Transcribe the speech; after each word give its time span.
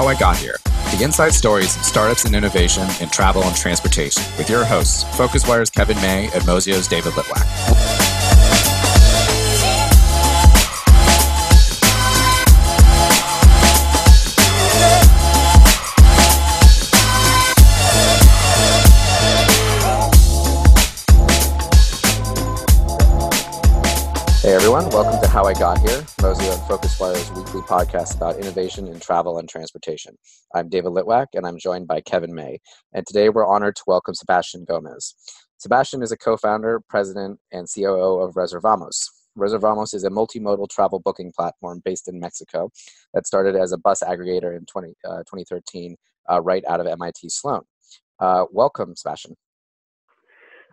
How 0.00 0.06
I 0.06 0.14
Got 0.14 0.38
Here 0.38 0.56
the 0.96 1.04
inside 1.04 1.34
stories 1.34 1.76
of 1.76 1.84
startups 1.84 2.24
and 2.24 2.34
innovation 2.34 2.88
in 3.02 3.10
travel 3.10 3.42
and 3.44 3.54
transportation 3.54 4.22
with 4.38 4.48
your 4.48 4.64
hosts, 4.64 5.04
FocusWire's 5.16 5.68
Kevin 5.68 5.96
May 5.98 6.24
and 6.32 6.42
Mozio's 6.44 6.88
David 6.88 7.12
Litwack. 7.12 7.99
Everyone, 24.80 25.04
welcome 25.04 25.20
to 25.20 25.28
How 25.28 25.44
I 25.44 25.52
Got 25.52 25.78
Here, 25.80 26.00
Mozio 26.20 26.54
and 26.54 26.62
Focus 26.66 26.96
FocusWire's 26.98 27.30
weekly 27.32 27.60
podcast 27.62 28.16
about 28.16 28.38
innovation 28.38 28.86
in 28.86 28.98
travel 28.98 29.36
and 29.36 29.46
transportation. 29.46 30.16
I'm 30.54 30.70
David 30.70 30.92
Litwack 30.92 31.26
and 31.34 31.46
I'm 31.46 31.58
joined 31.58 31.86
by 31.86 32.00
Kevin 32.00 32.34
May. 32.34 32.60
And 32.94 33.06
today 33.06 33.28
we're 33.28 33.46
honored 33.46 33.76
to 33.76 33.82
welcome 33.86 34.14
Sebastian 34.14 34.64
Gomez. 34.64 35.14
Sebastian 35.58 36.02
is 36.02 36.12
a 36.12 36.16
co 36.16 36.38
founder, 36.38 36.80
president, 36.88 37.38
and 37.52 37.68
COO 37.68 38.22
of 38.22 38.34
Reservamos. 38.36 39.04
Reservamos 39.36 39.92
is 39.92 40.04
a 40.04 40.08
multimodal 40.08 40.70
travel 40.70 40.98
booking 40.98 41.30
platform 41.36 41.82
based 41.84 42.08
in 42.08 42.18
Mexico 42.18 42.70
that 43.12 43.26
started 43.26 43.56
as 43.56 43.72
a 43.72 43.78
bus 43.78 44.02
aggregator 44.02 44.56
in 44.56 44.64
20, 44.64 44.94
uh, 45.06 45.18
2013 45.18 45.94
uh, 46.30 46.40
right 46.40 46.64
out 46.66 46.80
of 46.80 46.86
MIT 46.86 47.28
Sloan. 47.28 47.62
Uh, 48.18 48.46
welcome, 48.50 48.96
Sebastian. 48.96 49.36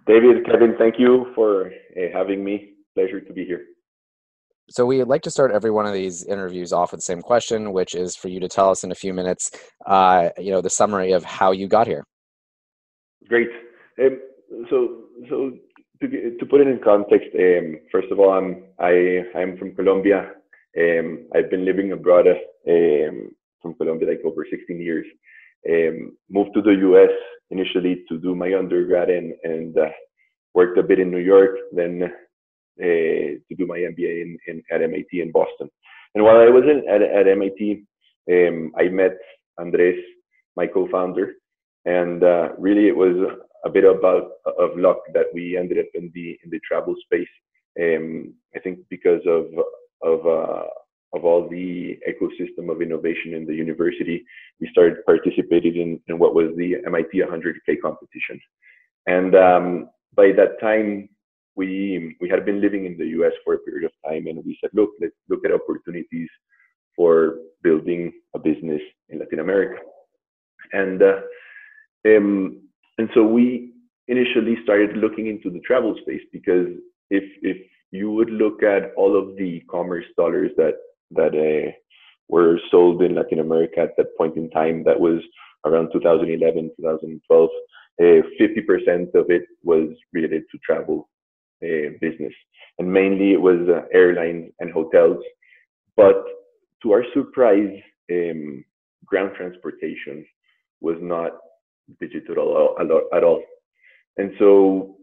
David, 0.05 0.45
Kevin, 0.45 0.75
thank 0.77 0.95
you 0.97 1.25
for 1.35 1.71
uh, 1.97 2.01
having 2.13 2.41
me 2.41 2.75
pleasure 2.95 3.19
to 3.19 3.33
be 3.33 3.43
here. 3.43 3.65
So 4.69 4.85
we 4.85 5.03
like 5.03 5.21
to 5.21 5.31
start 5.31 5.51
every 5.51 5.71
one 5.71 5.85
of 5.85 5.93
these 5.93 6.25
interviews 6.25 6.73
off 6.73 6.91
with 6.91 6.99
the 6.99 7.03
same 7.03 7.21
question, 7.21 7.71
which 7.71 7.95
is 7.95 8.15
for 8.17 8.27
you 8.27 8.39
to 8.41 8.49
tell 8.49 8.69
us 8.69 8.83
in 8.83 8.91
a 8.91 8.95
few 8.95 9.13
minutes, 9.13 9.51
uh, 9.85 10.29
you 10.37 10.51
know, 10.51 10.61
the 10.61 10.69
summary 10.69 11.13
of 11.13 11.23
how 11.23 11.51
you 11.51 11.67
got 11.67 11.87
here. 11.87 12.03
Great. 13.29 13.47
Um, 13.99 14.19
so, 14.69 15.03
so 15.29 15.53
to, 16.01 16.37
to 16.37 16.45
put 16.45 16.61
it 16.61 16.67
in 16.67 16.79
context, 16.83 17.29
um, 17.35 17.79
first 17.91 18.11
of 18.11 18.19
all, 18.19 18.31
I'm 18.31 18.63
I 18.79 19.23
I'm 19.35 19.57
from 19.57 19.73
Colombia. 19.75 20.31
Um, 20.77 21.27
I've 21.33 21.49
been 21.49 21.65
living 21.65 21.93
abroad 21.93 22.27
um, 22.27 23.31
from 23.61 23.73
Colombia 23.75 24.09
like 24.09 24.21
over 24.25 24.45
16 24.49 24.79
years. 24.79 25.05
Um, 25.69 26.17
moved 26.29 26.53
to 26.53 26.61
the 26.61 26.75
U.S. 26.89 27.09
initially 27.51 28.03
to 28.09 28.17
do 28.19 28.35
my 28.35 28.53
undergrad 28.53 29.09
and 29.09 29.33
and 29.43 29.77
uh, 29.77 29.89
worked 30.53 30.77
a 30.77 30.83
bit 30.83 30.99
in 30.99 31.09
New 31.09 31.25
York. 31.33 31.57
Then 31.71 32.11
to 32.77 33.55
do 33.57 33.65
my 33.65 33.77
MBA 33.77 34.21
in, 34.21 34.37
in, 34.47 34.63
at 34.71 34.81
MIT 34.81 35.21
in 35.21 35.31
Boston. 35.31 35.69
And 36.15 36.23
while 36.23 36.37
I 36.37 36.49
was 36.49 36.63
in, 36.63 36.83
at, 36.89 37.01
at 37.01 37.27
MIT, 37.27 37.83
um, 38.31 38.71
I 38.77 38.89
met 38.89 39.17
Andres, 39.57 40.03
my 40.55 40.67
co-founder, 40.67 41.33
and 41.85 42.23
uh, 42.23 42.49
really 42.57 42.87
it 42.87 42.95
was 42.95 43.15
a 43.65 43.69
bit 43.69 43.83
about 43.83 44.31
of 44.59 44.77
luck 44.77 44.99
that 45.13 45.27
we 45.33 45.57
ended 45.57 45.79
up 45.79 45.85
in 45.93 46.11
the 46.13 46.37
in 46.43 46.49
the 46.49 46.59
travel 46.67 46.95
space. 47.05 47.27
Um, 47.79 48.33
I 48.55 48.59
think 48.59 48.79
because 48.89 49.21
of 49.25 49.45
of 50.03 50.25
uh, 50.25 50.65
of 51.13 51.23
all 51.23 51.47
the 51.47 51.97
ecosystem 52.07 52.69
of 52.69 52.81
innovation 52.81 53.33
in 53.33 53.45
the 53.45 53.55
university, 53.55 54.25
we 54.59 54.67
started 54.71 55.05
participating 55.05 55.75
in, 55.77 55.99
in 56.07 56.19
what 56.19 56.35
was 56.35 56.49
the 56.57 56.75
MIT 56.85 57.11
100K 57.13 57.81
competition. 57.81 58.39
And 59.05 59.35
um, 59.35 59.89
by 60.15 60.31
that 60.33 60.59
time, 60.59 61.09
we 61.57 62.15
we 62.21 62.29
had 62.29 62.45
been 62.45 62.61
living 62.61 62.85
in 62.85 62.97
the 62.97 63.07
US 63.17 63.33
for 63.43 63.55
a 63.55 63.59
period 63.59 63.85
of 63.85 64.09
time 64.09 64.27
and 64.27 64.45
we 64.45 64.57
said, 64.61 64.69
look, 64.73 64.91
let's 65.01 65.15
look 65.27 65.43
at 65.43 65.51
opportunities 65.51 66.29
for 66.95 67.39
building 67.63 68.13
a 68.35 68.39
business 68.39 68.81
in 69.09 69.19
Latin 69.19 69.39
America. 69.39 69.81
And 70.71 71.01
uh, 71.01 71.19
um, 72.07 72.61
and 72.97 73.09
so 73.13 73.23
we 73.23 73.73
initially 74.07 74.57
started 74.63 74.97
looking 74.97 75.27
into 75.27 75.49
the 75.49 75.59
travel 75.61 75.95
space 76.01 76.21
because 76.31 76.67
if 77.09 77.23
if 77.41 77.57
you 77.91 78.11
would 78.11 78.29
look 78.29 78.63
at 78.63 78.93
all 78.95 79.17
of 79.17 79.35
the 79.37 79.61
commerce 79.69 80.05
dollars 80.15 80.51
that 80.57 80.75
that 81.11 81.33
uh, 81.33 81.71
were 82.29 82.59
sold 82.69 83.01
in 83.01 83.15
Latin 83.15 83.39
America 83.39 83.79
at 83.79 83.95
that 83.97 84.15
point 84.17 84.35
in 84.37 84.49
time, 84.51 84.83
that 84.83 84.99
was 84.99 85.21
around 85.65 85.89
2011, 85.91 86.71
2012. 86.77 87.49
Uh, 87.99 88.03
50% 88.39 89.15
of 89.15 89.31
it 89.31 89.43
was 89.63 89.89
related 90.13 90.43
to 90.51 90.57
travel 90.59 91.09
business, 91.61 92.33
and 92.79 92.91
mainly 92.91 93.33
it 93.33 93.41
was 93.41 93.67
uh, 93.69 93.85
airlines 93.93 94.51
and 94.59 94.71
hotels. 94.71 95.23
But 95.95 96.23
to 96.83 96.91
our 96.91 97.03
surprise, 97.13 97.73
um, 98.11 98.63
ground 99.05 99.31
transportation 99.35 100.25
was 100.81 100.97
not 101.01 101.31
digital 101.99 102.75
at 102.79 103.23
all. 103.23 103.43
And 104.17 104.31
so 104.39 104.97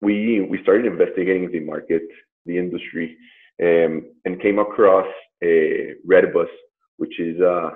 we 0.00 0.40
we 0.40 0.62
started 0.62 0.86
investigating 0.86 1.50
the 1.50 1.60
market, 1.60 2.02
the 2.46 2.56
industry, 2.58 3.16
um, 3.62 4.10
and 4.24 4.40
came 4.40 4.58
across 4.58 5.06
a 5.42 5.94
Redbus, 6.06 6.48
which 6.96 7.18
is 7.20 7.40
uh, 7.40 7.70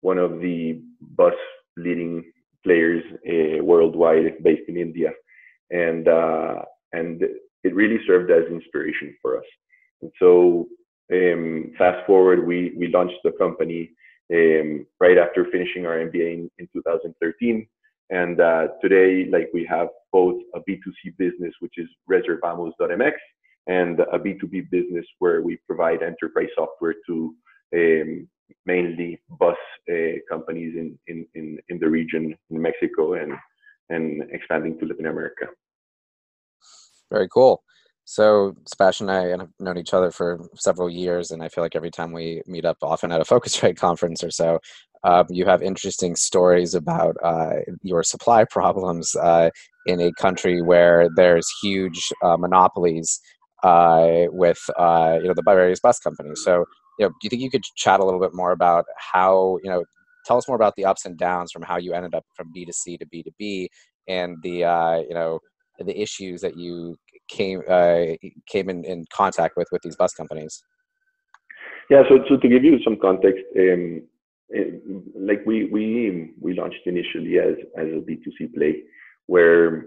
one 0.00 0.18
of 0.18 0.40
the 0.40 0.82
bus 1.00 1.34
leading 1.76 2.24
players 2.64 3.02
uh, 3.28 3.62
worldwide, 3.62 4.42
based 4.42 4.68
in 4.68 4.76
India. 4.76 5.10
And 5.70 6.06
uh, 6.06 6.62
and 6.92 7.22
it 7.64 7.74
really 7.74 7.98
served 8.06 8.30
as 8.30 8.44
inspiration 8.50 9.14
for 9.20 9.38
us. 9.38 9.44
And 10.02 10.10
so, 10.18 10.66
um, 11.12 11.72
fast 11.78 12.06
forward, 12.06 12.46
we 12.46 12.72
we 12.76 12.88
launched 12.88 13.20
the 13.24 13.32
company 13.32 13.90
um, 14.32 14.86
right 15.00 15.18
after 15.18 15.46
finishing 15.50 15.86
our 15.86 15.96
MBA 15.96 16.34
in, 16.34 16.50
in 16.58 16.68
2013. 16.72 17.66
And 18.10 18.40
uh, 18.40 18.68
today, 18.82 19.26
like 19.30 19.48
we 19.54 19.64
have 19.66 19.88
both 20.12 20.40
a 20.54 20.60
B2C 20.60 21.16
business, 21.18 21.54
which 21.60 21.74
is 21.78 21.88
Reservamos.mx, 22.10 23.12
and 23.66 24.00
a 24.00 24.18
B2B 24.18 24.70
business 24.70 25.06
where 25.18 25.40
we 25.40 25.58
provide 25.66 26.02
enterprise 26.02 26.48
software 26.54 26.94
to 27.06 27.34
um, 27.74 28.28
mainly 28.66 29.20
bus 29.38 29.56
uh, 29.90 30.18
companies 30.28 30.74
in, 30.76 30.98
in, 31.06 31.26
in, 31.34 31.58
in 31.68 31.78
the 31.78 31.88
region 31.88 32.36
in 32.50 32.60
Mexico 32.60 33.14
and, 33.14 33.32
and 33.88 34.22
expanding 34.30 34.78
to 34.78 34.86
Latin 34.86 35.06
America. 35.06 35.46
Very 37.12 37.28
cool. 37.28 37.62
So 38.04 38.54
Sebastian 38.66 39.08
and 39.08 39.18
I 39.18 39.38
have 39.38 39.50
known 39.60 39.78
each 39.78 39.94
other 39.94 40.10
for 40.10 40.40
several 40.56 40.90
years, 40.90 41.30
and 41.30 41.42
I 41.42 41.48
feel 41.48 41.62
like 41.62 41.76
every 41.76 41.90
time 41.90 42.12
we 42.12 42.42
meet 42.46 42.64
up, 42.64 42.78
often 42.82 43.12
at 43.12 43.20
a 43.20 43.24
Phocuswright 43.24 43.76
conference 43.86 44.24
or 44.24 44.30
so, 44.30 44.58
um, 45.04 45.26
you 45.30 45.44
have 45.46 45.62
interesting 45.62 46.16
stories 46.16 46.74
about 46.74 47.16
uh, 47.22 47.56
your 47.82 48.02
supply 48.02 48.44
problems 48.50 49.14
uh, 49.16 49.50
in 49.86 50.00
a 50.00 50.12
country 50.14 50.62
where 50.62 51.08
there's 51.16 51.48
huge 51.62 52.10
uh, 52.24 52.36
monopolies 52.36 53.20
uh, 53.62 54.24
with 54.30 54.60
uh, 54.78 55.18
you 55.20 55.28
know 55.28 55.34
the 55.34 55.42
various 55.44 55.80
bus 55.80 55.98
companies. 56.00 56.42
So, 56.44 56.64
you 56.98 57.06
know, 57.06 57.10
do 57.10 57.14
you 57.24 57.30
think 57.30 57.42
you 57.42 57.50
could 57.50 57.62
chat 57.76 58.00
a 58.00 58.04
little 58.04 58.20
bit 58.20 58.34
more 58.34 58.52
about 58.52 58.84
how 58.98 59.58
you 59.62 59.70
know? 59.70 59.84
Tell 60.24 60.36
us 60.38 60.46
more 60.46 60.56
about 60.56 60.76
the 60.76 60.84
ups 60.84 61.04
and 61.04 61.18
downs 61.18 61.50
from 61.50 61.62
how 61.62 61.78
you 61.78 61.94
ended 61.94 62.14
up 62.14 62.24
from 62.36 62.52
B 62.54 62.64
to 62.64 62.72
C 62.72 62.96
to 62.98 63.06
B 63.06 63.24
to 63.24 63.32
B, 63.38 63.68
and 64.08 64.36
the 64.42 64.64
uh, 64.64 64.96
you 65.08 65.14
know 65.14 65.40
the 65.78 66.00
issues 66.00 66.40
that 66.42 66.56
you 66.56 66.96
came 67.28 67.62
uh, 67.68 68.04
came 68.46 68.68
in, 68.68 68.84
in 68.84 69.04
contact 69.12 69.56
with 69.56 69.68
with 69.72 69.82
these 69.82 69.96
bus 69.96 70.12
companies? 70.14 70.62
Yeah, 71.90 72.02
so, 72.08 72.18
so 72.28 72.36
to 72.36 72.48
give 72.48 72.64
you 72.64 72.78
some 72.84 72.96
context, 72.96 73.42
um, 73.58 74.02
it, 74.48 74.82
like 75.14 75.44
we 75.46 75.66
we 75.66 76.32
we 76.40 76.54
launched 76.54 76.86
initially 76.86 77.38
as 77.38 77.54
as 77.76 77.86
a 77.86 78.00
B2C 78.06 78.54
play, 78.54 78.82
where 79.26 79.86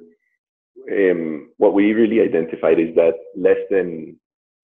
um, 0.91 1.51
what 1.57 1.73
we 1.73 1.93
really 1.93 2.21
identified 2.21 2.79
is 2.79 2.93
that 2.95 3.13
less 3.35 3.57
than 3.69 4.17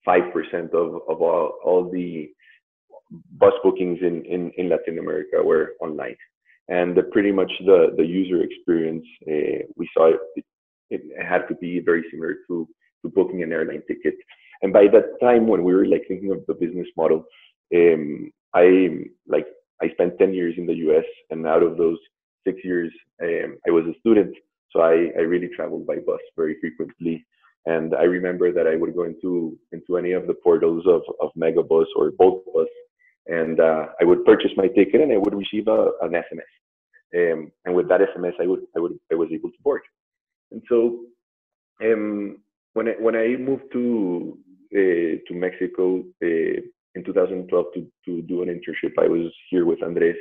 five 0.03 0.31
percent 0.33 0.73
of 0.73 1.01
of 1.07 1.21
all, 1.21 1.53
all 1.63 1.89
the 1.89 2.29
bus 3.31 3.53
bookings 3.63 3.99
in, 4.01 4.23
in 4.25 4.51
in 4.57 4.69
Latin 4.69 4.99
America 4.99 5.41
were 5.43 5.73
online, 5.81 6.17
and 6.67 6.95
the, 6.95 7.03
pretty 7.03 7.31
much 7.31 7.51
the 7.65 7.93
the 7.97 8.05
user 8.05 8.43
experience 8.43 9.05
uh, 9.27 9.65
we 9.75 9.89
saw 9.95 10.09
it, 10.09 10.45
it 10.91 11.01
had 11.25 11.47
to 11.47 11.55
be 11.55 11.79
very 11.79 12.03
similar 12.11 12.35
to, 12.47 12.67
to 13.01 13.09
booking 13.09 13.43
an 13.43 13.51
airline 13.51 13.83
ticket. 13.87 14.15
And 14.61 14.71
by 14.71 14.87
that 14.93 15.19
time, 15.21 15.47
when 15.47 15.63
we 15.63 15.73
were 15.73 15.85
like 15.85 16.03
thinking 16.07 16.31
of 16.31 16.45
the 16.47 16.53
business 16.53 16.87
model, 16.95 17.25
um, 17.75 18.31
I 18.53 18.89
like 19.27 19.47
I 19.81 19.89
spent 19.89 20.19
10 20.19 20.33
years 20.33 20.55
in 20.57 20.65
the 20.67 20.75
U.S. 20.87 21.05
and 21.31 21.47
out 21.47 21.63
of 21.63 21.77
those 21.77 21.97
six 22.45 22.59
years, 22.63 22.91
um, 23.23 23.57
I 23.67 23.71
was 23.71 23.85
a 23.85 23.99
student, 23.99 24.35
so 24.71 24.81
I, 24.81 25.09
I 25.17 25.21
really 25.21 25.49
traveled 25.55 25.87
by 25.87 25.95
bus 25.95 26.19
very 26.35 26.57
frequently. 26.59 27.25
And 27.65 27.95
I 27.95 28.03
remember 28.03 28.51
that 28.51 28.67
I 28.67 28.75
would 28.75 28.95
go 28.95 29.03
into 29.03 29.57
into 29.71 29.97
any 29.97 30.13
of 30.13 30.27
the 30.27 30.33
portals 30.33 30.83
of 30.87 31.01
of 31.21 31.29
Megabus 31.37 31.85
or 31.95 32.11
BoltBus, 32.11 32.71
and 33.27 33.59
uh, 33.59 33.85
I 34.01 34.03
would 34.03 34.25
purchase 34.25 34.51
my 34.57 34.67
ticket 34.67 35.01
and 35.01 35.11
I 35.11 35.17
would 35.17 35.35
receive 35.35 35.67
a, 35.67 35.91
an 36.01 36.11
SMS. 36.11 36.51
Um, 37.13 37.51
and 37.65 37.75
with 37.75 37.87
that 37.89 38.01
SMS, 38.01 38.33
I 38.41 38.47
would 38.47 38.61
I 38.75 38.79
would 38.79 38.97
I 39.11 39.15
was 39.15 39.29
able 39.31 39.51
to 39.51 39.57
board. 39.63 39.81
And 40.51 40.61
so 40.67 40.99
um, 41.83 42.37
when 42.73 42.89
I, 42.89 42.91
when 42.99 43.15
I 43.15 43.35
moved 43.37 43.71
to 43.73 44.37
uh, 44.73 45.19
to 45.27 45.33
Mexico 45.33 45.99
uh, 46.23 46.61
in 46.95 47.03
2012 47.05 47.65
to, 47.73 47.87
to 48.05 48.21
do 48.23 48.41
an 48.41 48.49
internship, 48.49 48.93
I 48.97 49.07
was 49.07 49.31
here 49.49 49.65
with 49.65 49.83
Andres. 49.83 50.15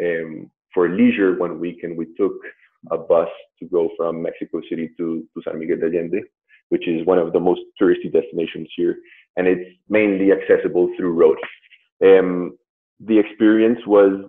um, 0.00 0.50
for 0.72 0.88
leisure 0.88 1.36
one 1.36 1.58
week, 1.58 1.80
and 1.82 1.96
we 1.96 2.06
took 2.16 2.34
a 2.90 2.96
bus 2.96 3.28
to 3.58 3.66
go 3.66 3.90
from 3.96 4.22
Mexico 4.22 4.60
City 4.68 4.90
to, 4.96 5.26
to 5.34 5.42
San 5.44 5.58
Miguel 5.58 5.78
de 5.78 5.86
Allende, 5.86 6.20
which 6.70 6.86
is 6.88 7.04
one 7.06 7.18
of 7.18 7.32
the 7.32 7.40
most 7.40 7.60
touristy 7.80 8.10
destinations 8.12 8.68
here, 8.76 8.96
and 9.36 9.46
it's 9.46 9.70
mainly 9.88 10.30
accessible 10.32 10.90
through 10.96 11.12
road. 11.12 11.38
Um, 12.02 12.56
the 13.00 13.18
experience 13.18 13.80
was 13.86 14.24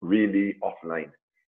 really 0.00 0.56
offline. 0.62 1.10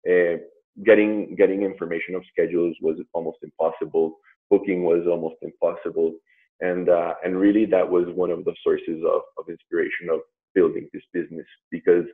Uh, 0.09 0.39
getting 0.83 1.35
getting 1.37 1.63
information 1.63 2.15
of 2.15 2.23
schedules 2.31 2.77
was 2.81 2.97
almost 3.13 3.39
impossible. 3.43 4.19
Booking 4.51 4.85
was 4.85 5.07
almost 5.09 5.37
impossible, 5.43 6.15
and 6.61 6.89
uh, 6.89 7.15
and 7.25 7.39
really 7.39 7.67
that 7.67 7.89
was 7.89 8.07
one 8.15 8.31
of 8.31 8.45
the 8.45 8.55
sources 8.63 9.03
of, 9.07 9.23
of 9.39 9.49
inspiration 9.49 10.09
of 10.13 10.21
building 10.55 10.89
this 10.93 11.03
business 11.13 11.47
because 11.71 12.05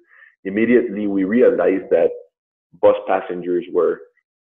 immediately 0.44 1.06
we 1.06 1.24
realized 1.24 1.90
that 1.90 2.10
bus 2.80 2.96
passengers 3.06 3.64
were 3.72 4.00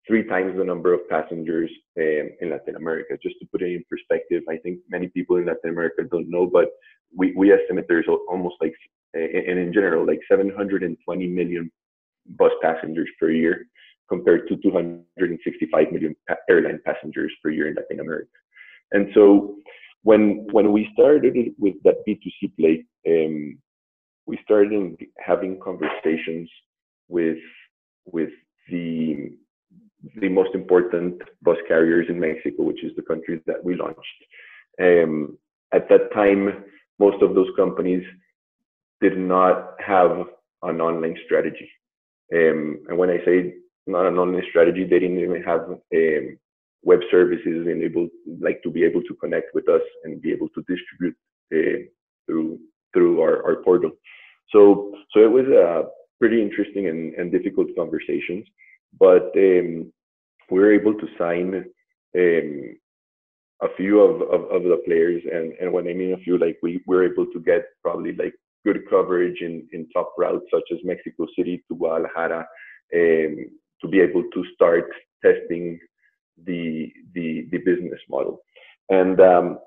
three 0.07 0.23
times 0.23 0.57
the 0.57 0.63
number 0.63 0.94
of 0.94 1.07
passengers 1.09 1.69
um, 1.97 2.29
in 2.41 2.50
Latin 2.51 2.75
America. 2.75 3.17
Just 3.21 3.35
to 3.39 3.47
put 3.51 3.62
it 3.62 3.73
in 3.73 3.83
perspective, 3.89 4.44
I 4.50 4.57
think 4.57 4.79
many 4.89 5.07
people 5.07 5.38
in 5.38 5.45
Latin 5.45 5.71
America 5.71 6.03
don't 6.09 6.29
know, 6.29 6.45
but 6.45 6.69
we, 7.15 7.33
we 7.35 7.51
estimate 7.51 7.85
there's 7.88 8.07
almost 8.29 8.56
like, 8.62 8.73
and 9.13 9.57
in 9.57 9.71
general, 9.73 10.06
like 10.06 10.19
720 10.29 11.27
million 11.27 11.71
bus 12.38 12.51
passengers 12.62 13.09
per 13.19 13.31
year 13.31 13.65
compared 14.10 14.48
to 14.48 14.57
265 14.57 15.92
million 15.92 16.16
airline 16.50 16.80
passengers 16.86 17.31
per 17.42 17.50
year 17.50 17.68
in 17.69 17.75
Latin 17.75 18.00
America. 18.00 18.30
And 18.92 19.10
so 19.13 19.56
when 20.04 20.48
when 20.52 20.72
we 20.72 20.90
started 20.94 21.36
with 21.57 21.75
that 21.84 22.06
B2C 22.07 22.56
play, 22.57 22.86
um, 23.07 23.57
we 24.28 24.38
started 24.44 24.98
having 25.19 25.60
conversations 25.60 26.50
with 27.07 27.40
with 28.06 28.30
the 28.69 29.31
the 30.22 30.30
most 30.30 30.54
important 30.54 31.22
bus 31.42 31.58
carriers 31.68 32.06
in 32.10 32.19
Mexico, 32.19 32.63
which 32.63 32.84
is 32.84 32.96
the 32.96 33.01
country 33.01 33.42
that 33.48 33.63
we 33.63 33.75
launched. 33.75 34.19
Um, 34.80 35.38
at 35.74 35.90
that 35.90 36.13
time, 36.13 36.63
most 37.00 37.22
of 37.24 37.34
those 37.34 37.50
companies 37.56 38.04
did 39.01 39.18
not 39.18 39.75
have 39.86 40.12
an 40.62 40.81
online 40.81 41.18
strategy. 41.25 41.69
Um, 42.34 42.84
and 42.88 42.98
when 42.98 43.10
I 43.10 43.18
say 43.25 43.56
not 43.88 44.06
an 44.06 44.18
online 44.18 44.44
strategy, 44.50 44.84
they 44.84 45.00
didn't 45.00 45.20
even 45.20 45.44
have 45.44 45.62
um, 45.62 46.38
web 46.84 47.00
services 47.12 47.68
and 47.68 47.84
able 47.84 48.08
like 48.40 48.62
to 48.64 48.70
be 48.70 48.84
able 48.84 49.02
to 49.04 49.16
connect 49.16 49.54
with 49.54 49.68
us 49.70 49.82
and 50.04 50.22
be 50.22 50.32
able 50.32 50.50
to 50.50 50.64
distribute 50.68 51.16
uh, 51.54 51.86
through 52.26 52.60
through 52.94 53.22
our, 53.22 53.44
our 53.46 53.64
portal. 53.64 53.92
So 54.52 54.94
so 55.12 55.22
it 55.22 55.32
was 55.32 55.48
a 55.48 55.86
pretty 56.20 56.42
interesting 56.42 56.88
and, 56.88 57.14
and 57.16 57.32
difficult 57.32 57.68
conversations, 57.78 58.46
but 59.00 59.32
um, 59.36 59.92
we 60.50 60.60
were 60.60 60.74
able 60.74 60.94
to 60.94 61.08
sign 61.18 61.66
um, 62.18 62.76
a 63.62 63.68
few 63.78 64.00
of, 64.00 64.22
of, 64.22 64.52
of, 64.52 64.64
the 64.64 64.82
players 64.86 65.22
and, 65.32 65.54
and 65.60 65.72
when 65.72 65.88
I 65.88 65.94
mean 65.94 66.14
a 66.14 66.18
few, 66.18 66.38
like 66.38 66.58
we 66.62 66.82
were 66.86 67.06
able 67.06 67.26
to 67.28 67.40
get 67.40 67.66
probably 67.82 68.14
like 68.14 68.34
good 68.66 68.82
coverage 68.90 69.42
in, 69.42 69.68
in 69.72 69.90
top 69.90 70.14
routes 70.18 70.46
such 70.54 70.64
as 70.72 70.80
Mexico 70.84 71.26
City 71.38 71.64
to 71.68 71.76
Guadalajara 71.76 72.48
um, 72.94 73.46
to 73.81 73.88
be 73.88 74.00
able 74.00 74.24
to 74.33 74.45
start 74.54 74.89
testing 75.24 75.80
the, 76.45 76.92
the, 77.13 77.48
the 77.51 77.57
business 77.60 78.00
model. 78.10 78.42
And 78.89 79.19
um, 79.19 79.60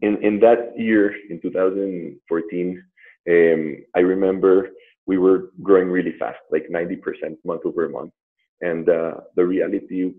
in, 0.00 0.22
in 0.22 0.40
that 0.40 0.72
year, 0.76 1.14
in 1.30 1.40
2014, 1.40 2.84
um, 3.28 3.76
I 3.94 4.00
remember 4.00 4.70
we 5.06 5.18
were 5.18 5.50
growing 5.62 5.88
really 5.88 6.14
fast, 6.18 6.38
like 6.50 6.66
90% 6.70 6.98
month 7.44 7.62
over 7.64 7.88
month. 7.88 8.12
And 8.60 8.88
uh, 8.88 9.14
the 9.36 9.44
reality 9.44 10.12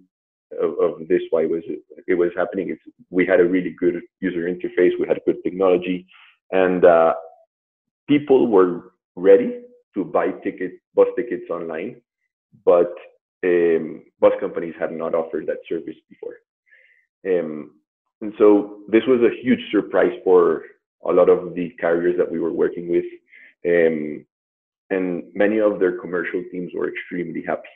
of, 0.62 0.72
of, 0.80 1.08
this, 1.08 1.22
why 1.30 1.46
was 1.46 1.64
it, 1.68 1.80
it 2.08 2.16
was 2.16 2.32
happening, 2.36 2.70
is 2.70 2.78
we 3.10 3.26
had 3.26 3.40
a 3.40 3.46
really 3.46 3.76
good 3.80 4.02
user 4.20 4.42
interface, 4.42 4.92
we 5.00 5.08
had 5.08 5.20
good 5.26 5.38
technology, 5.44 6.06
and 6.52 6.84
uh, 6.84 7.14
people 8.08 8.48
were 8.48 8.94
ready 9.16 9.62
to 9.94 10.04
buy 10.04 10.32
tickets, 10.44 10.76
bus 10.94 11.08
tickets 11.16 11.50
online, 11.50 12.02
but 12.66 12.94
um, 13.44 14.04
bus 14.20 14.34
companies 14.40 14.76
had 14.80 14.92
not 14.92 15.14
offered 15.16 15.48
that 15.48 15.58
service 15.68 15.96
before. 16.10 16.36
Um, 17.26 17.72
and 18.22 18.34
so 18.38 18.80
this 18.90 19.04
was 19.08 19.22
a 19.22 19.42
huge 19.44 19.60
surprise 19.72 20.14
for 20.24 20.64
a 21.06 21.12
lot 21.12 21.30
of 21.30 21.54
the 21.56 21.72
carriers 21.80 22.16
that 22.18 22.32
we 22.32 22.40
were 22.40 22.54
working 22.54 22.90
with. 22.90 23.06
Um, 23.66 24.26
and 24.90 25.24
many 25.34 25.60
of 25.60 25.80
their 25.80 26.00
commercial 26.00 26.44
teams 26.52 26.72
were 26.74 26.90
extremely 26.90 27.44
happy. 27.46 27.70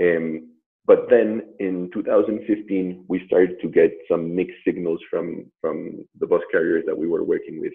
Um, 0.00 0.50
but 0.86 1.06
then 1.08 1.54
in 1.60 1.90
2015, 1.94 3.04
we 3.08 3.26
started 3.26 3.56
to 3.62 3.68
get 3.68 3.90
some 4.08 4.34
mixed 4.34 4.58
signals 4.66 5.00
from, 5.10 5.46
from 5.60 6.04
the 6.20 6.26
bus 6.26 6.42
carriers 6.52 6.84
that 6.86 6.96
we 6.96 7.08
were 7.08 7.24
working 7.24 7.60
with 7.60 7.72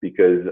because 0.00 0.46